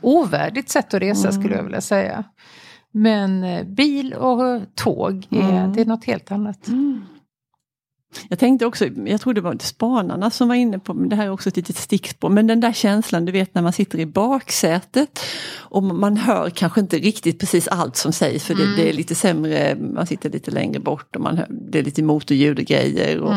ovärdigt 0.00 0.68
sätt 0.70 0.94
att 0.94 1.00
resa 1.02 1.32
skulle 1.32 1.54
jag 1.56 1.62
vilja 1.62 1.80
säga. 1.80 2.24
Men 2.92 3.44
eh, 3.44 3.64
bil 3.64 4.14
och 4.14 4.60
tåg, 4.74 5.26
är, 5.30 5.50
Mm. 5.50 5.72
det 5.72 5.80
är 5.80 5.84
något 5.86 6.04
helt 6.04 6.30
annat. 6.32 6.66
Jag 8.28 8.38
tänkte 8.38 8.66
också, 8.66 8.86
jag 8.86 9.20
tror 9.20 9.34
det 9.34 9.40
var 9.40 9.56
spanarna 9.60 10.30
som 10.30 10.48
var 10.48 10.54
inne 10.54 10.78
på, 10.78 10.94
men 10.94 11.08
det 11.08 11.16
här 11.16 11.24
är 11.24 11.30
också 11.30 11.48
ett 11.48 11.56
litet 11.56 11.76
stickspår, 11.76 12.28
men 12.28 12.46
den 12.46 12.60
där 12.60 12.72
känslan 12.72 13.24
du 13.24 13.32
vet 13.32 13.54
när 13.54 13.62
man 13.62 13.72
sitter 13.72 13.98
i 13.98 14.06
baksätet 14.06 15.20
och 15.54 15.82
man 15.82 16.16
hör 16.16 16.50
kanske 16.50 16.80
inte 16.80 16.98
riktigt 16.98 17.40
precis 17.40 17.68
allt 17.68 17.96
som 17.96 18.12
sägs 18.12 18.44
för 18.44 18.54
det, 18.54 18.76
det 18.76 18.88
är 18.88 18.92
lite 18.92 19.14
sämre, 19.14 19.76
man 19.94 20.06
sitter 20.06 20.30
lite 20.30 20.50
längre 20.50 20.80
bort 20.80 21.16
och 21.16 21.22
man 21.22 21.36
hör, 21.36 21.46
det 21.50 21.78
är 21.78 21.82
lite 21.82 22.02
motorljud 22.02 22.58
och 22.58 22.64
grejer 22.64 23.20
och 23.20 23.34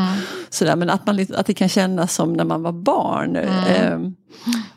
sådär. 0.50 0.76
Men 0.76 0.90
att, 0.90 1.06
man, 1.06 1.26
att 1.36 1.46
det 1.46 1.54
kan 1.54 1.70
kännas 1.70 2.14
som 2.14 2.34
när 2.34 2.44
man 2.46 2.62
var 2.62 2.72
barn. 2.72 3.36
Eh, 3.36 4.00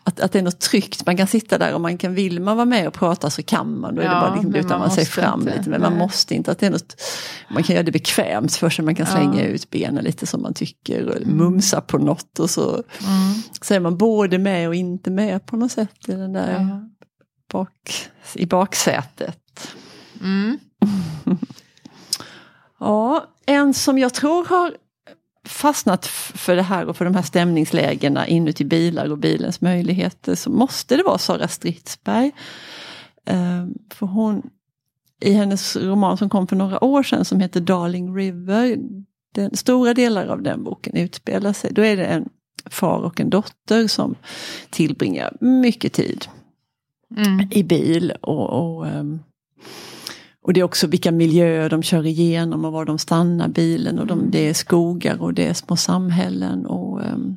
att, 0.05 0.21
att 0.21 0.33
det 0.33 0.39
är 0.39 0.43
något 0.43 0.61
tryggt, 0.61 1.07
man 1.07 1.17
kan 1.17 1.27
sitta 1.27 1.59
där 1.59 1.75
och 1.75 1.81
man 1.81 1.99
kan, 1.99 2.15
vill 2.15 2.41
man 2.41 2.57
vara 2.57 2.65
med 2.67 2.87
och 2.89 2.95
prata 2.95 3.31
så 3.31 3.43
kan 3.43 3.81
man. 3.81 3.95
Då 3.95 4.01
är 4.01 4.05
det 4.07 4.13
Ja, 4.15 4.21
bara 4.21 4.35
liksom, 4.35 4.53
lutar 4.53 4.69
man 4.69 4.79
man 4.81 4.91
sig 4.91 5.05
fram 5.07 5.41
inte. 5.41 5.57
lite. 5.59 5.71
Men 5.71 5.81
man 5.81 5.93
Nej. 5.93 5.99
måste 5.99 6.35
inte. 6.35 6.51
Att 6.53 6.59
det 6.59 6.67
är 6.67 6.71
något, 6.71 7.01
man 7.51 7.63
kan 7.63 7.75
göra 7.77 7.85
det 7.85 7.93
bekvämt 7.93 8.55
för 8.57 8.71
sig, 8.71 8.85
man 8.85 8.95
kan 8.95 9.07
slänga 9.07 9.41
Ja. 9.43 9.47
ut 9.47 9.71
benen 9.71 10.05
lite 10.05 10.27
som 10.27 10.43
man 10.43 10.55
tycker 10.55 11.09
och 11.09 11.27
mumsa 11.27 11.81
på 11.81 11.99
något 11.99 12.39
och 12.39 12.51
så, 12.51 12.71
Mm. 12.71 12.83
så 13.61 13.75
är 13.75 13.81
man 13.81 13.97
både 13.99 14.39
med 14.39 14.69
och 14.69 14.75
inte 14.75 15.11
med 15.11 15.47
på 15.47 15.57
något 15.57 15.73
sätt 15.73 16.09
i 16.09 16.13
den 16.13 16.33
där 16.33 16.53
Ja. 16.53 16.89
bak, 17.53 18.09
i 18.35 18.47
baksätet. 18.47 19.39
Mm. 20.21 20.59
Ja, 22.81 23.25
en 23.47 23.75
som 23.75 23.99
jag 23.99 24.15
tror 24.15 24.45
har 24.45 24.75
fastnat 25.53 26.07
för 26.07 26.57
det 26.57 26.62
här 26.62 26.87
och 26.87 26.97
för 26.97 27.05
de 27.05 27.15
här 27.15 27.23
stämningslägena 27.23 28.27
inuti 28.27 28.65
bilar 28.65 29.11
och 29.11 29.19
bilens 29.19 29.61
möjligheter 29.61 30.35
så 30.35 30.51
måste 30.51 30.97
det 30.97 31.03
vara 31.03 31.19
Sara 31.19 31.49
Stridsberg. 31.49 32.33
Eh, 33.27 33.67
för 33.95 34.07
hon, 34.07 34.43
i 35.21 35.33
hennes 35.33 35.77
roman 35.77 36.17
som 36.19 36.31
kom 36.31 36.47
för 36.47 36.57
några 36.57 36.85
år 36.85 37.03
sedan 37.03 37.25
som 37.25 37.41
heter 37.41 37.61
Darling 37.61 38.17
River, 38.17 38.79
den, 39.35 39.57
stora 39.57 39.95
delar 39.95 40.27
av 40.27 40.43
den 40.43 40.65
boken 40.65 40.97
utspelar 40.97 41.53
sig, 41.53 41.73
då 41.73 41.83
är 41.83 41.97
det 41.97 42.05
en 42.05 42.29
far 42.71 42.99
och 42.99 43.21
en 43.21 43.31
dotter 43.31 43.87
som 43.87 44.15
tillbringar 44.71 45.37
mycket 45.41 45.93
tid 45.93 46.27
Mm. 47.17 47.49
i 47.51 47.62
bil. 47.62 48.12
Och, 48.21 48.77
och, 48.77 48.87
ehm, 48.87 49.21
och 50.43 50.53
det 50.53 50.61
är 50.61 50.65
också 50.65 50.87
vilka 50.87 51.13
miljöer 51.13 51.71
de 51.71 51.83
kör 51.83 52.07
igenom 52.07 52.65
och 52.65 52.73
var 52.73 52.85
de 52.85 52.99
stannar 52.99 53.49
bilen. 53.49 53.99
Och 53.99 54.07
de, 54.07 54.31
det 54.31 54.49
är 54.49 54.55
skogar 54.55 55.23
och 55.23 55.35
det 55.35 55.47
är 55.47 55.55
små 55.55 55.77
samhällen. 55.77 56.67
Och, 56.67 57.05
ehm, 57.05 57.37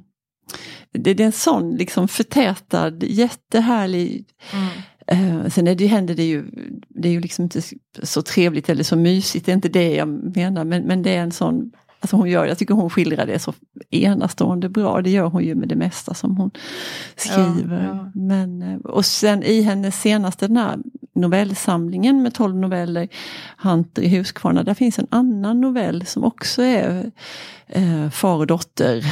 det, 0.92 1.14
det 1.14 1.24
är 1.24 1.28
en 1.28 1.32
sån 1.32 1.76
liksom 1.76 2.08
förtätad, 2.08 3.04
jättehärlig 3.04 4.26
Mm. 4.54 4.68
Eh, 5.08 5.50
sen 5.50 5.68
är 5.68 5.76
det, 5.76 5.88
händer 5.88 6.16
det 6.16 6.24
ju, 6.24 6.46
det 6.90 7.08
är 7.08 7.12
ju 7.12 7.20
liksom 7.20 7.44
inte 7.44 7.62
så 8.04 8.22
trevligt 8.22 8.70
eller 8.70 8.84
så 8.84 8.96
mysigt, 8.96 9.46
det 9.46 9.52
är 9.52 9.54
inte 9.54 9.70
det 9.70 9.96
jag 9.96 10.08
menar, 10.38 10.64
men, 10.64 10.84
men 10.84 11.04
det 11.04 11.16
är 11.16 11.22
en 11.22 11.32
sån, 11.32 11.72
alltså 12.00 12.16
hon 12.16 12.30
gör, 12.30 12.46
jag 12.46 12.58
tycker 12.58 12.74
hon 12.74 12.90
skildrar 12.90 13.26
det 13.26 13.40
så 13.40 13.54
enastående 13.90 14.70
bra, 14.70 15.02
det 15.02 15.10
gör 15.10 15.26
hon 15.26 15.44
ju 15.44 15.56
med 15.56 15.70
det 15.70 15.76
mesta 15.76 16.14
som 16.14 16.38
hon 16.38 16.52
skriver. 17.16 17.84
Ja, 17.84 17.96
ja. 17.96 18.12
Men, 18.16 18.62
eh, 18.62 18.78
och 18.78 19.06
sen 19.06 19.44
i 19.44 19.62
hennes 19.62 20.02
senaste 20.02 20.48
den 20.48 20.58
här 20.58 20.80
novellsamlingen 21.16 22.24
med 22.24 22.34
12 22.34 22.56
noveller, 22.56 23.08
Hunter 23.58 24.02
i 24.02 24.18
Huskvarna, 24.18 24.64
där 24.64 24.74
finns 24.74 25.00
en 25.00 25.08
annan 25.10 25.62
novell 25.62 26.06
som 26.06 26.24
också 26.24 26.62
är 26.64 27.12
eh, 27.68 28.10
far 28.10 28.38
och 28.38 28.48
dotter 28.48 29.06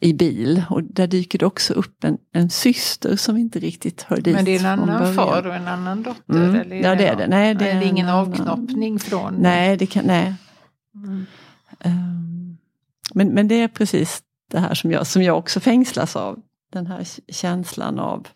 i 0.00 0.12
bil 0.14 0.62
och 0.70 0.82
där 0.82 1.06
dyker 1.06 1.38
det 1.38 1.46
också 1.46 1.74
upp 1.74 2.04
en, 2.04 2.18
en 2.32 2.50
syster 2.50 3.16
som 3.16 3.36
inte 3.36 3.58
riktigt 3.58 4.02
hör 4.02 4.16
dit 4.16 4.34
Men 4.34 4.44
det 4.44 4.56
är 4.56 4.60
en 4.60 4.66
annan 4.66 5.14
far 5.14 5.46
och 5.46 5.54
en 5.54 5.68
annan 5.68 6.02
dotter? 6.02 6.34
Mm. 6.34 6.54
Eller 6.54 6.76
Ja, 6.76 6.94
det 6.94 7.06
är 7.06 7.16
det. 7.16 7.26
Nej, 7.26 7.54
det 7.54 7.70
är 7.70 7.82
ingen 7.82 8.08
annan. 8.08 8.20
avknoppning 8.20 8.98
från... 8.98 9.34
Nej, 9.34 9.76
det 9.76 9.86
kan, 9.86 10.04
nej. 10.04 10.34
Mm. 10.94 11.26
Ehm, 11.80 12.56
men, 13.14 13.28
men 13.28 13.48
det 13.48 13.62
är 13.62 13.68
precis 13.68 14.22
det 14.50 14.58
här 14.58 14.74
som 14.74 14.90
jag, 14.92 15.06
som 15.06 15.22
jag 15.22 15.38
också 15.38 15.60
fängslas 15.60 16.16
av. 16.16 16.38
Den 16.72 16.86
här 16.86 17.06
känslan 17.28 17.98
av 17.98 18.26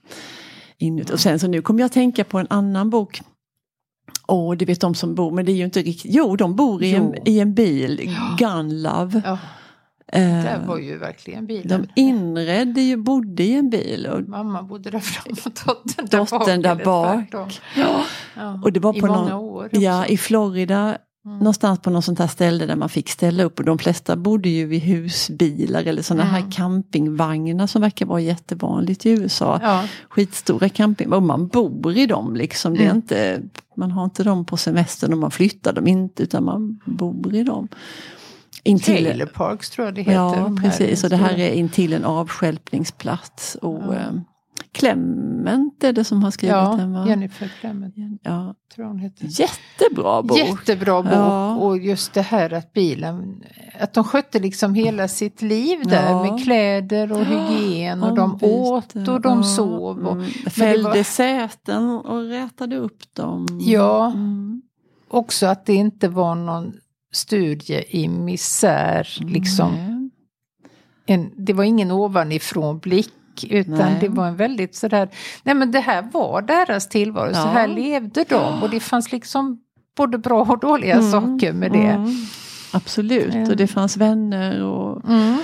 inuti. 0.81 1.13
Och 1.13 1.21
sen 1.21 1.39
så 1.39 1.49
nu 1.49 1.63
kommer 1.63 1.81
jag 1.81 1.87
att 1.87 1.93
tänka 1.93 2.25
på 2.25 2.39
en 2.39 2.47
annan 2.51 2.91
bok. 2.91 3.21
Åh, 4.29 4.57
det 4.57 4.65
vet 4.65 4.81
de 4.81 4.95
som 4.95 5.15
bor, 5.15 5.31
men 5.31 5.45
det 5.47 5.53
är 5.53 5.57
ju 5.57 5.65
inte 5.65 5.83
riktigt. 5.83 6.15
Jo, 6.15 6.37
de 6.37 6.57
bor 6.57 6.83
i 6.83 6.95
en, 6.95 7.15
i 7.29 7.41
en 7.41 7.55
bil, 7.55 8.17
Gun 8.39 8.83
Love. 8.83 9.23
Ja, 9.25 9.39
Ehm, 10.13 10.45
där 10.45 10.67
var 10.67 10.79
ju 10.79 10.99
verkligen 10.99 11.47
bilen. 11.47 11.89
de 11.95 12.01
inredde 12.01 12.81
ju, 12.81 12.97
bodde 12.97 13.43
i 13.43 13.55
en 13.55 13.71
bil. 13.71 14.07
Och, 14.07 14.29
Mamma 14.29 14.63
bodde 14.63 14.91
där 14.91 14.99
fram 15.01 15.33
och 15.45 15.53
dottern 15.67 16.07
där 16.11 16.19
bak. 16.19 16.31
Dottern 16.31 16.63
där 16.63 16.71
eller 16.71 16.85
bak. 16.85 17.61
ja, 17.77 18.05
Ja. 18.37 18.61
och 18.65 18.73
det 18.73 18.81
var 18.81 18.97
I 18.97 19.01
på 19.01 19.07
många 19.07 19.19
någon, 19.29 19.33
år 19.33 19.65
också. 19.67 19.81
Ja, 19.81 20.07
i 20.07 20.17
Florida 20.17 20.99
Mm. 21.27 21.39
Någonstans 21.39 21.79
på 21.81 21.91
något 21.91 22.05
sånt 22.05 22.19
här 22.19 22.27
ställe 22.27 22.67
där 22.67 22.77
man 22.77 22.89
fick 22.89 23.09
ställa 23.09 23.43
upp 23.43 23.59
och 23.59 23.65
de 23.65 23.79
flesta 23.79 24.17
bodde 24.17 24.49
ju 24.49 24.75
i 24.75 24.79
husbilar 24.79 25.85
eller 25.85 26.03
sådana 26.03 26.23
Mm. 26.23 26.35
här 26.35 26.51
campingvagnar 26.51 27.67
som 27.67 27.83
verkar 27.83 28.07
vara 28.07 28.21
jättevanligt 28.21 29.07
i 29.07 29.11
USA. 29.11 29.59
Ja, 29.63 29.85
Skitstora 30.09 30.69
camping, 30.69 31.13
och 31.13 31.23
man 31.23 31.47
bor 31.49 31.97
i 31.97 32.07
dem 32.07 32.37
liksom. 32.37 32.75
Det 32.75 32.81
är 32.81 32.85
Mm. 32.85 32.97
inte, 32.97 33.43
man 33.77 33.91
har 33.91 34.05
inte 34.05 34.25
dem 34.25 34.45
på 34.45 34.57
semestern 34.57 35.13
och 35.13 35.19
man 35.19 35.31
flyttar 35.31 35.73
dem 35.73 35.87
inte 35.87 36.23
utan 36.23 36.45
man 36.45 36.81
bor 36.85 37.35
i 37.35 37.43
dem. 37.45 37.69
Intill, 38.63 39.05
Trailer 39.05 39.27
Parks 39.27 39.71
tror 39.71 39.87
jag 39.87 39.95
det 39.95 40.01
heter. 40.01 40.13
ja 40.15 40.57
precis 40.63 41.05
och 41.05 41.11
det 41.11 41.17
här 41.17 41.39
är 41.39 41.53
intill 41.53 41.93
en 41.93 42.05
avstjälpningsplats. 42.05 43.55
Och 43.55 43.95
Ja. 43.95 44.05
Clement 44.73 45.85
är 45.85 45.93
det 45.93 46.05
som 46.05 46.23
har 46.23 46.31
skrivit 46.31 46.55
Ja, 46.57 46.75
den 46.79 46.93
va? 46.93 47.07
Jennifer 47.09 47.51
Clement 47.61 47.95
Ja, 48.23 48.55
tror 48.75 48.85
hon 48.87 48.99
heter. 48.99 49.27
jättebra 49.41 50.23
bok. 50.23 50.39
Jättebra 50.39 51.03
bok 51.03 51.13
Ja. 51.13 51.55
och 51.57 51.79
just 51.79 52.13
det 52.15 52.23
här 52.23 52.53
att 52.53 52.73
bilen, 52.73 53.43
att 53.81 53.93
de 53.93 54.05
skötte 54.05 54.39
liksom 54.39 54.75
hela 54.75 55.09
sitt 55.09 55.43
liv 55.43 55.79
där 55.85 56.11
Ja. 56.11 56.23
med 56.23 56.45
kläder 56.45 57.13
och 57.13 57.25
hygien 57.25 58.03
och 58.03 58.17
de 58.17 58.39
åt 58.43 58.95
och 59.09 59.21
de 59.21 59.45
sov. 59.45 60.07
Och, 60.07 60.13
mm. 60.17 60.25
Fällde 60.31 60.89
var- 60.89 61.03
säten 61.03 61.89
och 61.89 62.23
rätade 62.29 62.77
upp 62.77 63.15
dem. 63.15 63.47
Ja. 63.61 64.07
Mm. 64.07 64.63
Också 65.11 65.47
att 65.47 65.67
det 65.67 65.75
inte 65.75 66.09
var 66.09 66.35
någon 66.35 66.73
studie 67.13 67.85
i 67.89 68.09
misär, 68.09 69.09
liksom. 69.21 69.73
Nej. 69.75 70.11
En, 71.07 71.31
det 71.37 71.53
var 71.53 71.65
ingen 71.65 71.91
ovanifrån 71.91 72.79
blick. 72.79 73.13
Utan 73.45 73.75
Nej. 73.79 73.97
det 74.01 74.09
var 74.09 74.27
en 74.29 74.37
väldigt 74.37 74.75
sådär, 74.77 75.09
nej 75.43 75.55
men 75.55 75.71
det 75.71 75.81
här 75.81 76.09
var 76.13 76.43
deras 76.43 76.89
tillvaro, 76.89 77.35
så 77.35 77.41
Ja. 77.41 77.45
här 77.47 77.69
levde 77.69 78.25
de. 78.29 78.63
Och 78.63 78.71
det 78.71 78.81
fanns 78.81 79.13
liksom 79.13 79.61
både 79.97 80.19
bra 80.19 80.43
och 80.43 80.61
dåliga 80.61 80.95
Mm, 80.95 81.11
saker 81.11 81.53
med 81.53 81.73
det. 81.73 81.79
mm. 81.79 82.11
Absolut, 82.73 83.49
och 83.49 83.57
det 83.57 83.67
fanns 83.67 83.97
vänner 83.97 84.63
och 84.65 85.09
Mm. 85.11 85.39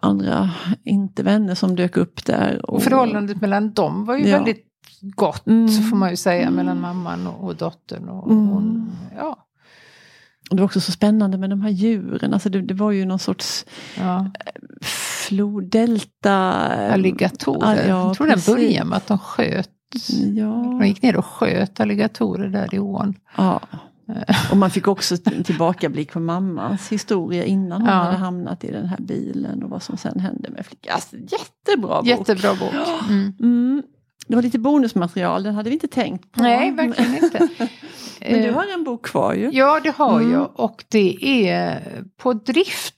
andra 0.00 0.50
inte 0.84 1.22
vänner 1.22 1.54
som 1.54 1.76
dök 1.76 1.96
upp 1.96 2.24
där. 2.24 2.70
Och 2.70 2.82
förhållandet 2.82 3.40
mellan 3.40 3.72
dem 3.72 4.04
var 4.04 4.16
ju 4.16 4.28
Ja. 4.28 4.36
väldigt 4.36 4.66
gott, 5.14 5.46
Mm. 5.46 5.68
får 5.68 5.96
man 5.96 6.10
ju 6.10 6.16
säga, 6.16 6.42
Mm. 6.42 6.54
mellan 6.54 6.80
mamman 6.80 7.26
och, 7.26 7.56
dottern. 7.56 8.08
Och, 8.08 8.30
Mm. 8.30 8.46
hon, 8.48 8.92
ja, 9.16 9.36
det 10.50 10.56
var 10.56 10.64
också 10.64 10.80
så 10.80 10.92
spännande 10.92 11.38
med 11.38 11.50
de 11.50 11.60
här 11.62 11.70
djuren. 11.70 12.34
Alltså 12.34 12.48
det, 12.48 12.62
det 12.62 12.74
var 12.74 12.90
ju 12.90 13.04
någon 13.04 13.18
sorts 13.18 13.64
ja. 13.98 14.30
Flod, 15.28 15.64
delta... 15.70 16.32
Alligatorer. 16.92 17.88
Ja, 17.88 18.06
Jag 18.06 18.16
tror 18.16 18.26
den 18.26 18.34
precis. 18.36 18.54
började 18.54 18.84
med 18.88 18.96
att 18.96 19.06
de 19.06 19.18
sköt. 19.18 19.70
Ja. 20.34 20.44
De 20.80 20.84
gick 20.86 21.02
ner 21.02 21.16
och 21.16 21.24
sköt 21.26 21.80
alligatorer 21.80 22.48
där 22.48 22.74
i 22.74 22.78
ån. 22.78 23.14
Ja. 23.36 23.60
Och 24.50 24.56
man 24.56 24.70
fick 24.70 24.88
också 24.88 25.16
tillbakablick 25.44 26.12
på 26.12 26.20
mammans 26.20 26.88
historia 26.92 27.44
innan 27.44 27.80
hon 27.80 27.90
Ja. 27.90 27.96
hade 27.96 28.16
hamnat 28.16 28.64
i 28.64 28.72
den 28.72 28.86
här 28.86 28.98
bilen 29.00 29.62
och 29.62 29.70
vad 29.70 29.82
som 29.82 29.96
sen 29.96 30.20
hände 30.20 30.50
med 30.50 30.66
flickan. 30.66 30.94
Alltså, 30.94 31.16
jättebra 31.16 31.96
bok! 32.00 32.06
Jättebra 32.06 32.50
bok. 32.54 32.74
Mm. 33.08 33.32
Mm. 33.40 33.82
Det 34.26 34.34
var 34.34 34.42
lite 34.42 34.58
bonusmaterial, 34.58 35.42
den 35.42 35.54
hade 35.54 35.70
vi 35.70 35.74
inte 35.74 35.88
tänkt 35.88 36.32
på. 36.32 36.42
Nej, 36.42 36.70
verkligen 36.70 37.24
inte. 37.24 37.38
Men 38.20 38.42
du 38.42 38.48
Eh, 38.48 38.54
har 38.54 38.64
en 38.74 38.84
bok 38.84 39.06
kvar 39.06 39.34
ju. 39.34 39.50
Ja, 39.52 39.80
det 39.82 39.90
har 39.96 40.20
Mm. 40.20 40.32
jag. 40.32 40.50
Och 40.60 40.84
det 40.88 41.24
är 41.50 41.80
På 42.16 42.32
drift 42.32 42.93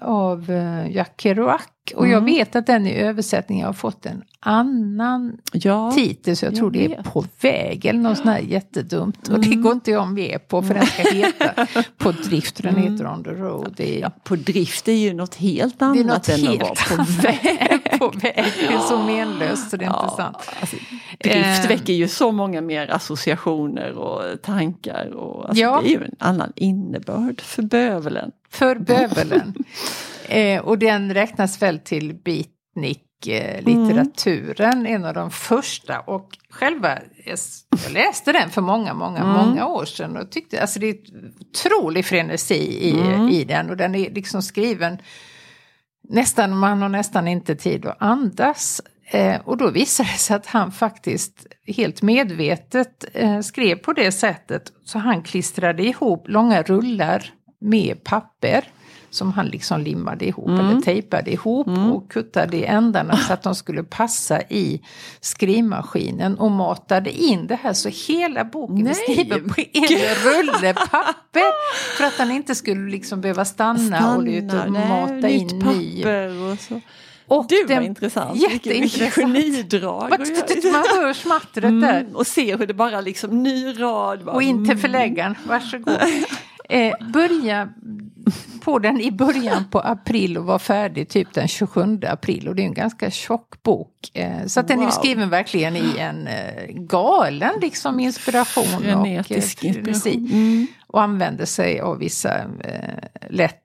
av 0.00 0.50
eh, 0.50 0.90
Jack 0.90 1.12
Kerouac. 1.20 1.60
Och 1.96 2.06
jag 2.08 2.12
Mm. 2.22 2.24
vet 2.24 2.56
att 2.56 2.66
den 2.66 2.86
i 2.86 2.94
översättning 2.94 3.64
har 3.64 3.72
fått 3.72 4.06
en 4.06 4.22
annan 4.40 5.38
Ja. 5.52 5.92
titel 5.94 6.36
så 6.36 6.44
jag, 6.44 6.52
jag 6.52 6.58
tror 6.58 6.70
det 6.70 6.84
är 6.84 6.88
vet. 6.88 7.04
På 7.04 7.24
väg 7.40 7.86
eller 7.86 8.00
något 8.00 8.16
sånt 8.16 8.28
här 8.30 8.38
jättedumt. 8.38 9.28
Och 9.28 9.40
det 9.40 9.46
Mm. 9.46 9.62
går 9.62 9.72
inte 9.72 9.90
jag 9.90 10.08
med 10.08 10.48
på 10.48 10.62
för 10.62 10.74
den 10.74 10.86
ska 10.86 11.02
heta 11.10 11.66
På 11.98 12.12
drift 12.12 12.62
den 12.62 12.76
Mm. 12.76 12.92
heter 12.92 13.06
On 13.06 13.24
the 13.24 13.30
road. 13.30 13.74
Det 13.76 13.96
är, 13.96 14.00
Ja, 14.00 14.10
på 14.24 14.36
drift 14.36 14.88
är 14.88 14.92
ju 14.92 15.14
något 15.14 15.34
helt 15.34 15.82
annat 15.82 16.06
något 16.06 16.28
än 16.28 16.40
helt 16.40 16.62
att 16.62 16.90
vara 16.90 17.04
på 17.04 17.12
väg. 17.22 17.80
Det 18.20 18.38
är 18.38 18.78
så 18.78 18.98
menlöst 18.98 19.70
så 19.70 19.76
det 19.76 19.84
är 19.84 20.02
inte 20.02 20.16
sant. 20.16 20.36
Alltså, 20.60 20.76
drift 21.20 21.64
Eh. 21.64 21.68
väcker 21.68 21.92
ju 21.92 22.08
så 22.08 22.32
många 22.32 22.60
mer 22.60 22.90
associationer 22.90 23.92
och 23.92 24.42
tankar. 24.42 25.14
Och, 25.14 25.48
alltså, 25.48 25.62
Ja. 25.62 25.80
Det 25.82 25.88
är 25.88 25.90
ju 25.98 26.04
en 26.04 26.16
annan 26.18 26.52
innebörd 26.56 27.40
för 27.40 27.62
bövelen. 27.62 28.30
För 28.50 28.74
bövelen. 28.76 29.54
eh, 30.28 30.60
och 30.60 30.78
den 30.78 31.14
räknas 31.14 31.62
väl 31.62 31.78
till 31.78 32.14
beatnik 32.14 33.06
litteraturen, 33.60 34.86
en 34.86 35.04
av 35.04 35.14
de 35.14 35.30
första. 35.30 36.00
Och 36.00 36.28
själva, 36.50 36.98
jag 37.26 37.38
läste 37.92 38.32
den 38.32 38.50
för 38.50 38.60
många, 38.62 38.94
många, 38.94 39.18
Mm. 39.18 39.32
många 39.32 39.66
år 39.66 39.84
sedan 39.84 40.16
och 40.16 40.30
tyckte, 40.30 40.60
alltså 40.60 40.80
det 40.80 40.86
är 40.86 40.96
otrolig 41.40 42.04
frenesi 42.04 42.78
i, 42.88 43.00
Mm. 43.00 43.28
i 43.28 43.44
den 43.44 43.70
och 43.70 43.76
den 43.76 43.94
är 43.94 44.10
liksom 44.10 44.42
skriven 44.42 44.98
nästan, 46.10 46.58
man 46.58 46.82
har 46.82 46.88
nästan 46.88 47.28
inte 47.28 47.54
tid 47.54 47.86
att 47.86 47.96
andas. 48.02 48.80
Eh, 49.10 49.40
och 49.40 49.56
då 49.56 49.70
visade 49.70 50.08
det 50.12 50.18
sig 50.18 50.36
att 50.36 50.46
han 50.46 50.72
faktiskt 50.72 51.46
helt 51.66 52.02
medvetet 52.02 53.04
eh, 53.12 53.40
skrev 53.40 53.76
på 53.76 53.92
det 53.92 54.12
sättet. 54.12 54.62
Så 54.84 54.98
han 54.98 55.22
klistrade 55.22 55.82
ihop 55.82 56.28
långa 56.28 56.62
rullar 56.62 57.24
med 57.60 58.04
papper 58.04 58.64
som 59.10 59.32
han 59.32 59.46
liksom 59.46 59.80
limmade 59.80 60.24
ihop 60.26 60.48
eller 60.48 60.80
tejpade 60.80 61.30
ihop 61.32 61.66
och 61.68 62.10
kuttade 62.10 62.56
i 62.56 62.64
ändarna 62.64 63.16
så 63.16 63.32
att 63.32 63.42
de 63.42 63.54
skulle 63.54 63.82
passa 63.82 64.40
i 64.42 64.80
skrivmaskinen 65.20 66.38
och 66.38 66.50
matade 66.50 67.10
in 67.12 67.46
det 67.46 67.54
här 67.62 67.72
så 67.72 67.88
hela 68.12 68.44
boken 68.44 68.78
är 68.78 68.82
Nej, 68.82 68.94
skriven 68.94 69.48
på 69.48 69.60
en 69.72 69.82
rulle 70.24 70.74
papper 70.74 71.96
för 71.96 72.04
att 72.04 72.14
han 72.18 72.30
inte 72.30 72.54
skulle 72.54 72.90
liksom 72.90 73.20
behöva 73.20 73.44
stanna, 73.44 74.16
och 74.16 74.22
ut 74.22 74.52
och 74.52 74.72
Nej, 74.72 74.88
mata 74.88 75.12
nytt 75.14 75.52
in 75.52 75.58
ny. 75.58 76.04
och 77.26 77.46
Du 77.48 77.64
var 77.74 77.80
intressant. 77.80 78.34
Vilket- 78.34 78.52
Vilket 78.66 78.66
jätteintressant. 79.00 79.14
genidrag. 79.34 80.10
Man 80.72 80.84
hör 81.04 81.12
smattret 81.12 81.80
där. 81.80 82.00
Mm, 82.00 82.16
och 82.16 82.26
ser 82.26 82.58
hur 82.58 82.66
det 82.66 82.74
bara 82.74 83.00
liksom 83.00 83.42
ny 83.42 83.72
rad. 83.80 84.24
Bara, 84.24 84.34
Och 84.34 84.42
in 84.42 84.56
till 84.64 84.70
mm. 84.72 84.78
förläggaren, 84.80 85.34
varsågod. 85.48 85.96
Eh, 86.68 86.92
börja 87.12 87.68
på 88.64 88.78
den 88.78 89.00
i 89.00 89.10
början 89.12 89.64
på 89.70 89.78
april 89.80 90.38
och 90.38 90.44
var 90.44 90.58
färdig 90.58 91.08
typ 91.08 91.34
den 91.34 91.48
27 91.48 92.00
april. 92.06 92.48
Och 92.48 92.54
det 92.54 92.62
är 92.62 92.66
en 92.66 92.74
ganska 92.74 93.10
tjock 93.10 93.62
bok. 93.62 94.10
Eh, 94.14 94.46
så 94.46 94.60
att 94.60 94.68
den 94.68 94.78
är 94.80 94.84
Wow. 94.84 94.90
skriven 94.90 95.30
verkligen 95.30 95.76
i 95.76 95.98
en 95.98 96.26
eh, 96.26 96.66
galen 96.68 97.52
liksom 97.60 98.00
inspiration. 98.00 98.64
Frenetisk 98.64 99.58
och, 99.58 99.64
eh, 99.64 99.68
inspiration. 99.68 100.28
Mm. 100.32 100.66
och 100.86 101.02
använder 101.02 101.44
sig 101.44 101.80
av 101.80 101.98
vissa 101.98 102.34
lätt 103.30 103.56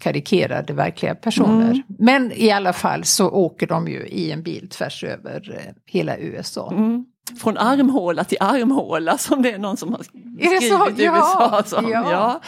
karikerade 0.00 0.72
verkliga 0.72 1.14
personer. 1.14 1.70
Mm. 1.70 1.82
Men 1.98 2.32
i 2.32 2.50
alla 2.50 2.72
fall 2.72 3.04
så 3.04 3.28
åker 3.30 3.66
de 3.66 3.88
ju 3.88 4.06
i 4.06 4.30
en 4.32 4.42
bil 4.42 4.68
tvärs 4.68 5.04
över 5.04 5.72
hela 5.86 6.16
USA. 6.18 6.70
Mm. 6.72 7.04
Från 7.40 7.56
armhåla 7.58 8.24
till 8.24 8.38
armhåla 8.40 9.18
som 9.18 9.42
det 9.42 9.52
är 9.52 9.58
någon 9.58 9.76
som 9.76 9.88
har 9.92 10.00
Är 10.40 10.50
det 10.50 10.56
skrivit 10.56 10.72
så? 10.96 11.02
i 11.02 11.04
Ja, 11.04 11.16
USA. 11.16 11.62
Som, 11.66 11.90
ja. 11.90 12.12
ja. 12.12 12.40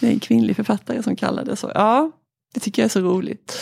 Det 0.00 0.06
är 0.06 0.10
en 0.10 0.20
kvinnlig 0.20 0.56
författare 0.56 1.02
som 1.02 1.16
kallar 1.16 1.44
det 1.44 1.56
så. 1.56 1.72
Ja, 1.74 2.10
det 2.54 2.60
tycker 2.60 2.82
jag 2.82 2.84
är 2.84 2.90
så 2.90 3.00
roligt. 3.00 3.58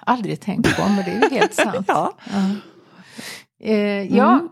Aldrig 0.00 0.40
tänkt 0.40 0.76
på, 0.76 0.82
men 0.88 0.96
det 1.04 1.10
är 1.10 1.30
ju 1.30 1.36
helt 1.36 1.54
sant. 1.64 1.84
Ja, 1.88 2.18
Eh, 3.60 4.16
ja, 4.16 4.32
Mm. 4.34 4.48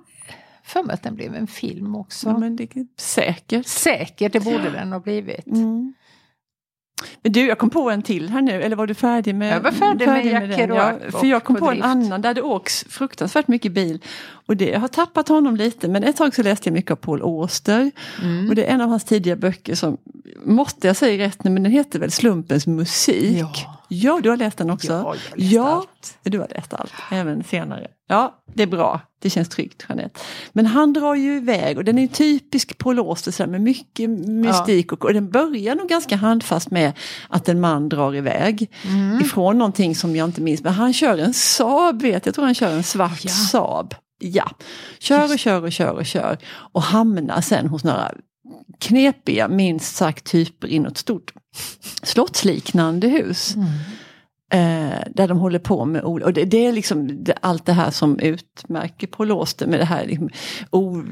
för 0.64 0.82
mig 0.82 0.94
att 0.94 1.02
den 1.02 1.14
blev 1.14 1.34
en 1.34 1.46
film 1.46 1.96
också. 1.96 2.28
ja 2.28 2.38
men 2.38 2.56
det 2.56 2.76
är 2.76 2.86
säkert. 3.00 3.66
Säkert, 3.66 4.32
det 4.32 4.40
borde 4.40 4.70
den 4.70 4.92
ha 4.92 5.00
blivit. 5.00 5.46
Mm. 5.46 5.94
Men 7.22 7.32
du, 7.32 7.46
jag 7.46 7.58
kom 7.58 7.70
på 7.70 7.90
en 7.90 8.02
till 8.02 8.28
här 8.28 8.42
nu, 8.42 8.62
eller 8.62 8.76
var 8.76 8.86
du 8.86 8.94
färdig 8.94 9.34
med 9.34 9.54
Jag 9.54 9.60
var 9.60 9.70
färdig 9.70 10.08
med 10.08 10.26
Jack 10.26 10.42
den? 10.42 10.56
Kerouac 10.56 10.94
Ja, 11.04 11.10
För 11.20 11.26
jag 11.26 11.44
kom 11.44 11.56
på 11.56 11.66
på 11.66 11.72
en 11.72 11.82
annan 11.82 12.22
där 12.22 12.34
det 12.34 12.42
åks 12.42 12.84
fruktansvärt 12.88 13.48
mycket 13.48 13.72
bil. 13.72 13.98
Och 14.46 14.56
det 14.56 14.68
jag 14.68 14.80
har 14.80 14.88
tappat 14.88 15.28
honom 15.28 15.56
lite, 15.56 15.88
men 15.88 16.04
ett 16.04 16.16
tag 16.16 16.34
så 16.34 16.42
läste 16.42 16.68
jag 16.68 16.74
mycket 16.74 16.90
av 16.90 16.96
Paul 16.96 17.22
Auster. 17.22 17.90
Mm. 18.22 18.48
Och 18.48 18.54
det 18.54 18.64
är 18.64 18.74
en 18.74 18.80
av 18.80 18.88
hans 18.88 19.04
tidiga 19.04 19.36
böcker 19.36 19.74
som, 19.74 19.96
måste 20.44 20.86
jag 20.86 20.96
säga 20.96 21.26
rätt 21.26 21.44
nu, 21.44 21.50
men 21.50 21.62
den 21.62 21.72
heter 21.72 21.98
väl 21.98 22.10
Slumpens 22.10 22.66
musik? 22.66 23.38
Ja. 23.40 23.75
Ja, 23.88 24.20
du 24.22 24.30
har 24.30 24.36
läst 24.36 24.58
den 24.58 24.70
också? 24.70 24.92
Ja, 24.92 25.14
jag 25.30 25.38
läst 25.38 25.52
ja, 25.52 25.68
allt. 25.68 26.18
du 26.22 26.38
har 26.38 26.48
läst 26.54 26.74
allt, 26.74 26.92
även 27.10 27.44
senare. 27.44 27.88
Ja, 28.08 28.42
det 28.54 28.62
är 28.62 28.66
bra. 28.66 29.00
Det 29.18 29.30
känns 29.30 29.48
tryggt, 29.48 29.86
Jeanette. 29.88 30.20
Men 30.52 30.66
han 30.66 30.92
drar 30.92 31.14
ju 31.14 31.36
iväg 31.36 31.78
och 31.78 31.84
den 31.84 31.98
är 31.98 32.06
typisk 32.06 32.78
Paul 32.78 33.16
med 33.48 33.60
mycket 33.60 34.10
mystik. 34.10 34.92
Och, 34.92 35.04
och 35.04 35.14
den 35.14 35.30
börjar 35.30 35.74
nog 35.74 35.88
ganska 35.88 36.16
handfast 36.16 36.70
med 36.70 36.92
att 37.28 37.48
en 37.48 37.60
man 37.60 37.88
drar 37.88 38.14
iväg. 38.14 38.70
Mm. 38.84 39.20
Ifrån 39.20 39.58
någonting 39.58 39.94
som 39.94 40.16
jag 40.16 40.28
inte 40.28 40.40
minns. 40.40 40.62
Men 40.62 40.72
han 40.72 40.92
kör 40.92 41.18
en 41.18 41.34
Saab, 41.34 42.02
vet 42.02 42.12
jag. 42.12 42.26
Jag 42.26 42.34
tror 42.34 42.44
han 42.44 42.54
kör 42.54 42.72
en 42.72 42.82
svart 42.82 43.24
Ja. 43.24 43.30
Saab. 43.30 43.94
Ja, 44.18 44.50
kör 44.98 45.32
och 45.32 45.38
kör 45.38 45.62
och 45.62 45.72
kör 45.72 45.92
och 45.92 46.06
kör. 46.06 46.38
Och 46.72 46.82
hamnar 46.82 47.40
sen 47.40 47.66
hos 47.66 47.84
några 47.84 48.12
knepiga, 48.78 49.48
minst 49.48 49.96
sagt, 49.96 50.24
typer 50.24 50.68
i 50.68 50.78
något 50.78 50.98
stort 50.98 51.32
slottsliknande 52.02 53.08
hus. 53.08 53.54
Mm. 53.54 53.66
Eh, 54.56 54.98
där 55.14 55.28
de 55.28 55.38
håller 55.38 55.58
på 55.58 55.84
med 55.84 56.04
ol- 56.04 56.22
och 56.22 56.32
det, 56.32 56.44
det 56.44 56.66
är 56.66 56.72
liksom 56.72 57.24
det, 57.24 57.34
allt 57.40 57.66
det 57.66 57.72
här 57.72 57.90
som 57.90 58.18
utmärker 58.18 59.06
Paul 59.06 59.30
Auster 59.30 59.66
med 59.66 59.80
det 59.80 59.84
här 59.84 60.06
liksom, 60.06 60.28
o, 60.70 61.02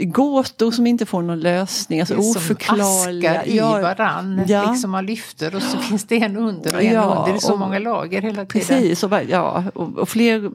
gåtor 0.00 0.70
som 0.70 0.86
inte 0.86 1.06
får 1.06 1.22
någon 1.22 1.40
lösning, 1.40 2.00
alltså 2.00 2.14
som 2.22 2.30
oförklarliga. 2.42 3.30
askar 3.40 3.52
i 3.52 3.58
varann. 3.60 4.42
Ja. 4.48 4.70
Liksom 4.70 4.90
man 4.90 5.06
lyfter 5.06 5.54
och 5.54 5.62
så 5.62 5.78
finns 5.78 6.04
det 6.04 6.16
en 6.22 6.36
under 6.36 6.74
och 6.74 6.82
en 6.82 6.94
Ja, 6.94 7.02
under. 7.18 7.32
Det 7.32 7.36
är 7.38 7.40
så 7.40 7.52
och- 7.52 7.58
många 7.58 7.78
lager 7.78 8.22
hela 8.22 8.44
tiden. 8.44 8.46
Precis, 8.46 9.02
och, 9.02 9.12
ja, 9.28 9.64
och, 9.74 9.98
och 9.98 10.08
fler 10.08 10.50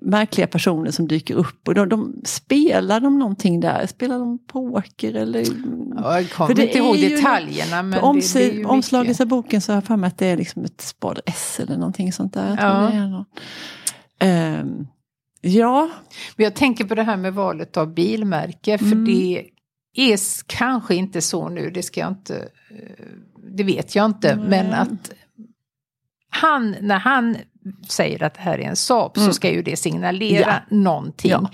märkliga 0.00 0.46
personer 0.46 0.90
som 0.90 1.08
dyker 1.08 1.34
upp. 1.34 1.68
Och 1.68 1.74
de, 1.74 1.88
de 1.88 2.14
spelar 2.24 3.00
de 3.00 3.18
någonting 3.18 3.60
där? 3.60 3.86
Spelar 3.86 4.18
de 4.18 4.38
poker 4.46 5.14
eller? 5.14 5.44
Ja, 5.96 6.20
jag 6.20 6.30
kommer 6.30 6.60
inte 6.60 6.78
ihåg 6.78 6.96
detaljerna 6.98 7.82
men 7.82 8.00
På 8.00 8.20
det, 8.34 8.64
omslaget 8.64 9.20
av 9.20 9.26
boken 9.26 9.60
så 9.60 9.72
har 9.72 9.76
jag 9.76 9.84
för 9.84 9.96
mig 9.96 10.08
att 10.08 10.18
det 10.18 10.26
är 10.26 10.36
liksom 10.36 10.64
ett 10.64 10.80
spad 10.80 11.20
S 11.26 11.60
eller 11.60 11.76
någonting 11.76 12.12
sånt 12.12 12.34
där. 12.34 12.56
Ja. 12.60 13.24
Ehm, 14.18 14.86
ja, 15.40 15.90
Men 16.36 16.44
jag 16.44 16.54
tänker 16.54 16.84
på 16.84 16.94
det 16.94 17.02
här 17.02 17.16
med 17.16 17.34
valet 17.34 17.76
av 17.76 17.94
bilmärke 17.94 18.78
för 18.78 18.86
Mm. 18.86 19.04
det 19.04 19.48
är 19.94 20.18
kanske 20.46 20.94
inte 20.94 21.20
så 21.22 21.48
nu, 21.48 21.70
det 21.70 21.82
ska 21.82 22.00
jag 22.00 22.10
inte, 22.10 22.36
eh, 22.70 23.06
det 23.56 23.64
vet 23.64 23.94
jag 23.94 24.06
inte, 24.06 24.36
Nej. 24.36 24.48
men 24.48 24.72
att 24.72 25.12
han, 26.30 26.76
när 26.80 26.98
han 26.98 27.36
säger 27.88 28.22
att 28.22 28.34
det 28.34 28.40
här 28.40 28.58
är 28.58 28.62
en 28.68 28.76
Saab 28.76 29.16
Mm. 29.16 29.28
så 29.28 29.34
ska 29.34 29.50
ju 29.50 29.62
det 29.62 29.76
signalera 29.76 30.54
någonting. 30.70 31.30
Ja. 31.30 31.50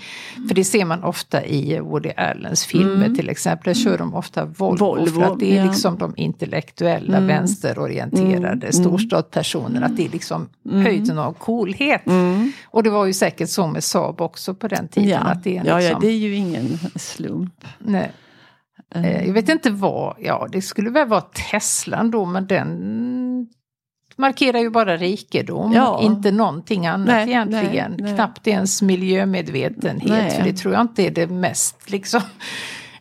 För 0.47 0.55
det 0.55 0.63
ser 0.63 0.85
man 0.85 1.03
ofta 1.03 1.45
i 1.45 1.79
Woody 1.79 2.09
Allens 2.17 2.65
filmer 2.65 3.05
Mm. 3.05 3.15
till 3.15 3.29
exempel. 3.29 3.73
Där 3.73 3.81
kör 3.81 3.97
de 3.97 4.13
ofta 4.15 4.45
Volvo, 4.45 4.85
Volvo, 4.85 5.05
för 5.05 5.21
att 5.33 5.39
det 5.39 5.51
är 5.57 5.63
ja. 5.65 5.65
liksom 5.71 5.97
de 5.97 6.13
intellektuella, 6.17 7.17
Mm. 7.17 7.27
vänsterorienterade 7.27 8.67
Mm. 8.67 8.71
storstadspersonerna. 8.73 9.85
Att 9.85 9.97
det 9.97 10.05
är 10.05 10.09
liksom 10.09 10.49
Mm. 10.69 10.81
höjden 10.85 11.19
av 11.19 11.33
coolhet. 11.33 12.05
mm. 12.07 12.51
Och 12.65 12.83
det 12.83 12.89
var 12.89 13.05
ju 13.05 13.13
säkert 13.13 13.49
så 13.49 13.67
med 13.67 13.83
Saab 13.83 14.21
också 14.21 14.53
på 14.53 14.67
den 14.67 14.87
tiden. 14.87 15.09
ja. 15.09 15.17
Att 15.19 15.43
det 15.43 15.57
är 15.57 15.63
ja, 15.65 15.71
ja, 15.71 15.77
liksom, 15.79 16.01
det 16.01 16.07
är 16.07 16.17
ju 16.17 16.35
ingen 16.35 16.77
slump. 16.95 17.65
nej. 17.79 18.11
Eh, 18.95 19.25
Jag 19.27 19.33
vet 19.33 19.49
inte 19.49 19.69
vad, 19.69 20.15
ja 20.19 20.47
det 20.51 20.61
skulle 20.61 20.89
väl 20.89 21.07
vara 21.07 21.21
Teslan 21.21 22.11
då 22.11 22.25
men 22.25 22.47
den 22.47 23.47
markerar 24.19 24.59
ju 24.59 24.69
bara 24.69 24.97
rikedom, 24.97 25.71
Ja. 25.73 25.99
inte 26.01 26.31
någonting 26.31 26.87
annat 26.87 27.07
Nej, 27.07 27.27
egentligen. 27.29 27.91
nej, 27.91 28.01
nej. 28.01 28.15
Knappt 28.15 28.47
ens 28.47 28.81
miljömedvetenhet, 28.81 30.33
för 30.33 30.43
det 30.43 30.53
tror 30.53 30.73
jag 30.73 30.81
inte 30.81 31.03
är 31.03 31.11
det 31.11 31.27
mest 31.27 31.91
liksom, 31.91 32.21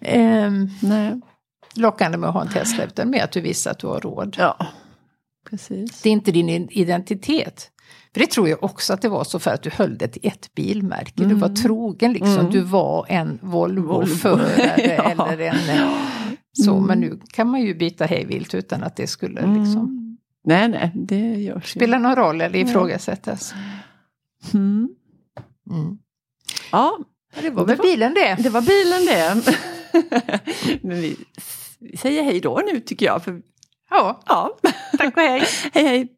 ehm, 0.00 0.68
lockande 1.74 2.18
med 2.18 2.28
att 2.28 2.34
ha 2.34 2.42
en 2.42 2.48
Tesla, 2.48 2.84
utan 2.84 3.10
med 3.10 3.24
att 3.24 3.32
du 3.32 3.40
visar 3.40 3.70
att 3.70 3.78
du 3.78 3.86
har 3.86 4.00
råd. 4.00 4.36
Ja, 4.38 4.56
precis. 5.50 6.02
Det 6.02 6.08
är 6.08 6.12
inte 6.12 6.32
din 6.32 6.48
identitet. 6.70 7.70
För 8.14 8.20
det 8.20 8.30
tror 8.30 8.48
jag 8.48 8.64
också 8.64 8.92
att 8.92 9.02
det 9.02 9.08
var 9.08 9.24
så 9.24 9.38
för 9.38 9.50
att 9.50 9.62
du 9.62 9.70
höll 9.70 9.98
det 9.98 10.08
till 10.08 10.26
ett 10.26 10.54
bilmärke. 10.54 11.24
Du 11.24 11.34
var 11.34 11.48
trogen 11.48 12.12
liksom. 12.12 12.38
Mm. 12.38 12.50
Du 12.50 12.60
var 12.60 13.06
en 13.08 13.38
Volvo. 13.42 13.92
Volvo-förare 13.92 14.94
Ja. 15.16 15.28
eller 15.32 15.44
en... 15.44 15.54
eh, 15.78 15.88
Så, 16.64 16.72
Mm. 16.74 16.86
men 16.86 17.00
nu 17.00 17.20
kan 17.32 17.48
man 17.50 17.60
ju 17.62 17.74
byta 17.74 18.04
hejvilt 18.04 18.54
utan 18.54 18.82
att 18.82 18.96
det 18.96 19.06
skulle 19.06 19.40
liksom 19.40 19.80
Mm. 19.80 20.07
Nej, 20.48 20.68
nej, 20.68 20.90
det 20.94 21.16
görs 21.16 21.76
ju. 21.76 21.78
spela 21.78 21.98
någon 21.98 22.16
roll 22.16 22.40
eller 22.40 22.58
ifrågasättas. 22.58 23.54
Mm. 24.54 24.88
Mm. 25.70 25.98
Ja, 26.72 26.98
det 27.40 27.50
var 27.50 27.64
väl 27.64 27.78
bilen 27.78 28.14
det. 28.14 28.36
det 28.38 28.48
var 28.48 28.60
bilen 28.60 29.06
det. 29.06 29.42
Men 30.82 31.00
vi 31.00 31.16
vi 31.80 31.96
säger 31.96 32.22
hej 32.22 32.40
då 32.40 32.62
nu 32.72 32.80
tycker 32.80 33.06
jag. 33.06 33.24
För, 33.24 33.42
Ja, 33.90 34.22
ja, 34.26 34.58
tack 34.98 35.16
och 35.16 35.22
hej. 35.22 35.42
hej 35.72 35.84
hej. 35.84 36.16